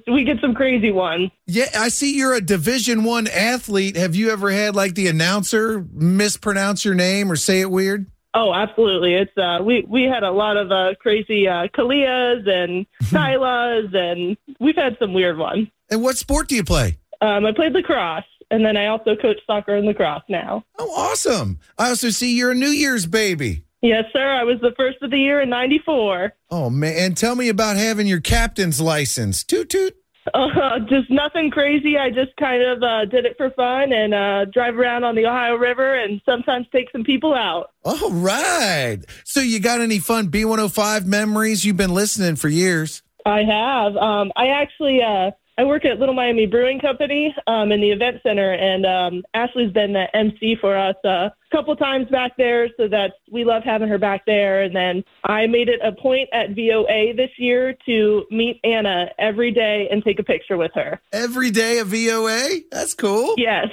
We 0.07 0.24
get 0.24 0.40
some 0.40 0.55
crazy 0.55 0.90
ones. 0.90 1.31
Yeah, 1.46 1.68
I 1.76 1.88
see 1.88 2.16
you're 2.16 2.35
a 2.35 2.40
Division 2.40 3.05
One 3.05 3.26
athlete. 3.29 3.96
Have 3.96 4.16
you 4.16 4.31
ever 4.31 4.50
had 4.50 4.74
like 4.74 4.94
the 4.94 5.09
announcer 5.09 5.85
mispronounce 5.92 6.85
your 6.85 6.94
name 6.94 7.31
or 7.31 7.37
say 7.37 7.61
it 7.61 7.70
weird? 7.70 8.07
Oh, 8.38 8.53
absolutely. 8.53 9.14
It's 9.14 9.37
uh 9.38 9.64
we 9.64 9.85
we 9.88 10.03
had 10.05 10.22
a 10.22 10.31
lot 10.31 10.59
of 10.59 10.70
uh 10.70 10.94
crazy 11.01 11.49
uh 11.49 11.68
Kalias 11.75 12.46
and 12.46 12.87
Kylas 13.05 13.94
and 13.96 14.37
we've 14.61 14.77
had 14.77 14.96
some 15.01 15.14
weird 15.14 15.38
ones. 15.38 15.68
And 15.90 16.03
what 16.03 16.18
sport 16.18 16.49
do 16.49 16.55
you 16.55 16.62
play? 16.62 16.99
Um 17.22 17.46
I 17.46 17.53
played 17.53 17.72
lacrosse 17.72 18.25
and 18.51 18.64
then 18.64 18.77
I 18.77 18.88
also 18.88 19.16
coach 19.16 19.38
soccer 19.46 19.75
and 19.75 19.87
lacrosse 19.87 20.22
now. 20.29 20.64
Oh, 20.79 20.90
awesome. 20.94 21.59
I 21.79 21.88
also 21.88 22.11
see 22.11 22.37
you're 22.37 22.51
a 22.53 22.55
New 22.55 22.68
Year's 22.68 23.07
baby. 23.07 23.64
Yes, 23.83 24.05
sir. 24.12 24.27
I 24.29 24.44
was 24.44 24.59
the 24.61 24.72
first 24.77 24.99
of 25.03 25.11
the 25.11 25.18
year 25.18 25.40
in 25.40 25.49
94. 25.49 26.33
Oh, 26.51 26.70
man. 26.70 26.94
And 26.96 27.16
tell 27.16 27.35
me 27.37 27.49
about 27.49 27.77
having 27.77 28.07
your 28.07 28.20
captain's 28.20 28.81
license. 28.81 29.44
Toot 29.44 29.68
toot. 29.70 29.96
Uh, 30.35 30.79
just 30.89 31.11
nothing 31.11 31.51
crazy. 31.51 31.97
I 31.97 32.11
just 32.11 32.37
kind 32.39 32.62
of 32.62 32.83
uh, 32.83 33.05
did 33.05 33.25
it 33.25 33.37
for 33.37 33.51
fun 33.51 33.93
and 33.93 34.12
uh, 34.15 34.45
drive 34.47 34.77
around 34.77 35.05
on 35.05 35.15
the 35.15 35.27
Ohio 35.27 35.55
River 35.55 35.95
and 35.95 36.21
sometimes 36.27 36.67
take 36.73 36.91
some 36.91 37.05
people 37.05 37.35
out. 37.35 37.71
All 37.85 38.11
right. 38.11 38.99
So, 39.25 39.41
you 39.41 39.61
got 39.61 39.81
any 39.81 39.99
fun 39.99 40.29
B105 40.29 41.07
memories? 41.07 41.65
You've 41.65 41.77
been 41.77 41.95
listening 41.95 42.37
for 42.37 42.49
years. 42.49 43.03
I 43.25 43.43
have. 43.43 43.97
Um, 43.97 44.33
I 44.37 44.49
actually 44.49 45.01
uh, 45.03 45.31
I 45.59 45.64
work 45.64 45.87
at 45.87 45.99
Little 45.99 46.14
Miami 46.14 46.45
Brewing 46.45 46.81
Company 46.81 47.35
um, 47.47 47.73
in 47.73 47.81
the 47.81 47.90
event 47.90 48.19
center, 48.23 48.53
and 48.53 48.85
um, 48.85 49.23
Ashley's 49.33 49.73
been 49.73 49.95
the 49.95 50.05
MC 50.14 50.57
for 50.61 50.77
us 50.77 50.97
uh, 51.03 51.09
a 51.09 51.33
couple 51.51 51.75
times 51.77 52.09
back 52.11 52.37
there, 52.37 52.69
so 52.77 52.88
that 52.88 53.12
we 53.31 53.45
love 53.45 53.62
having 53.64 53.88
her 53.88 53.97
back 53.97 54.27
there. 54.27 54.62
And 54.62 54.77
then 54.77 55.03
I 55.25 55.47
made 55.47 55.69
it 55.71 55.81
a 55.83 55.92
point 55.92 56.29
at 56.35 56.51
VOA 56.51 57.14
this 57.16 57.31
year 57.38 57.75
to 57.87 58.25
meet 58.31 58.61
Anna 58.64 59.07
every 59.19 59.51
day 59.51 59.88
and 59.90 60.05
take 60.05 60.19
a 60.19 60.23
picture 60.23 60.59
with 60.59 60.73
her. 60.75 61.01
Every 61.12 61.51
day 61.51 61.79
at 61.79 61.87
VOA? 61.87 62.61
That's 62.71 62.92
cool. 62.92 63.35
Yes. 63.38 63.69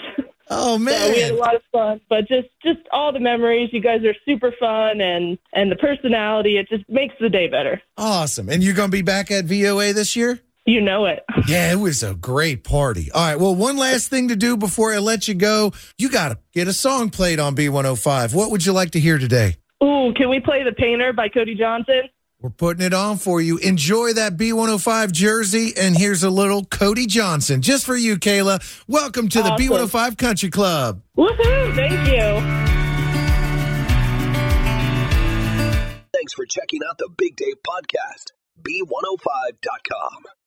Oh 0.50 0.78
man, 0.78 1.00
So 1.00 1.10
we 1.12 1.22
had 1.22 1.32
a 1.32 1.36
lot 1.36 1.56
of 1.56 1.62
fun, 1.72 2.02
but 2.10 2.28
just 2.28 2.48
just 2.64 2.80
all 2.92 3.12
the 3.12 3.20
memories. 3.20 3.70
You 3.74 3.82
guys 3.82 4.04
are 4.04 4.16
super 4.26 4.54
fun, 4.60 5.02
and 5.02 5.38
and 5.54 5.72
the 5.72 5.76
personality. 5.76 6.58
It 6.58 6.70
just 6.70 6.88
makes 6.90 7.16
the 7.20 7.30
day 7.30 7.48
better. 7.48 7.82
Awesome. 7.98 8.50
And 8.50 8.64
you're 8.64 8.74
going 8.74 8.90
to 8.90 8.92
be 8.92 9.02
back 9.02 9.32
at 9.32 9.46
VOA 9.46 9.94
this 9.94 10.16
year? 10.16 10.40
You 10.66 10.82
know 10.82 11.06
it. 11.06 11.24
Yeah, 11.48 11.74
it 11.74 11.76
was 11.76 12.04
a 12.04 12.14
great 12.14 12.64
party. 12.64 13.12
All 13.12 13.22
right. 13.22 13.38
Well, 13.38 13.54
one 13.54 13.76
last 13.76 14.08
thing 14.10 14.30
to 14.30 14.36
do 14.36 14.56
before 14.56 14.94
I 14.94 15.00
let 15.00 15.28
you 15.28 15.34
go. 15.34 15.74
You 15.98 16.10
got 16.10 16.30
to 16.30 16.38
get 16.54 16.70
a 16.70 16.74
song 16.74 17.10
played 17.10 17.38
on 17.38 17.54
B105. 17.54 18.34
What 18.34 18.50
would 18.50 18.66
you 18.66 18.72
like 18.72 18.92
to 18.92 19.00
hear 19.00 19.18
today? 19.18 19.58
Ooh, 19.84 20.14
can 20.16 20.30
we 20.30 20.40
play 20.40 20.64
"The 20.64 20.72
Painter" 20.72 21.12
by 21.12 21.28
Cody 21.28 21.56
Johnson? 21.56 22.04
We're 22.40 22.50
putting 22.50 22.86
it 22.86 22.94
on 22.94 23.18
for 23.18 23.42
you. 23.42 23.58
Enjoy 23.58 24.14
that 24.14 24.38
B105 24.38 25.12
jersey. 25.12 25.74
And 25.78 25.98
here's 25.98 26.24
a 26.24 26.30
little 26.30 26.64
Cody 26.64 27.08
Johnson 27.08 27.62
just 27.62 27.86
for 27.86 27.96
you, 27.98 28.16
Kaila. 28.18 28.62
Welcome 28.88 29.28
to 29.30 29.42
the 29.44 29.50
B105 29.52 30.18
Country 30.18 30.50
Club. 30.50 31.02
Woohoo! 31.18 31.76
Thank 31.76 32.08
you. 32.08 32.42
Thanks 36.14 36.34
for 36.34 36.46
checking 36.46 36.80
out 36.90 36.98
the 37.00 37.10
Big 37.18 37.36
Dave 37.36 37.56
Podcast. 37.68 38.32
B105.com. 38.62 40.24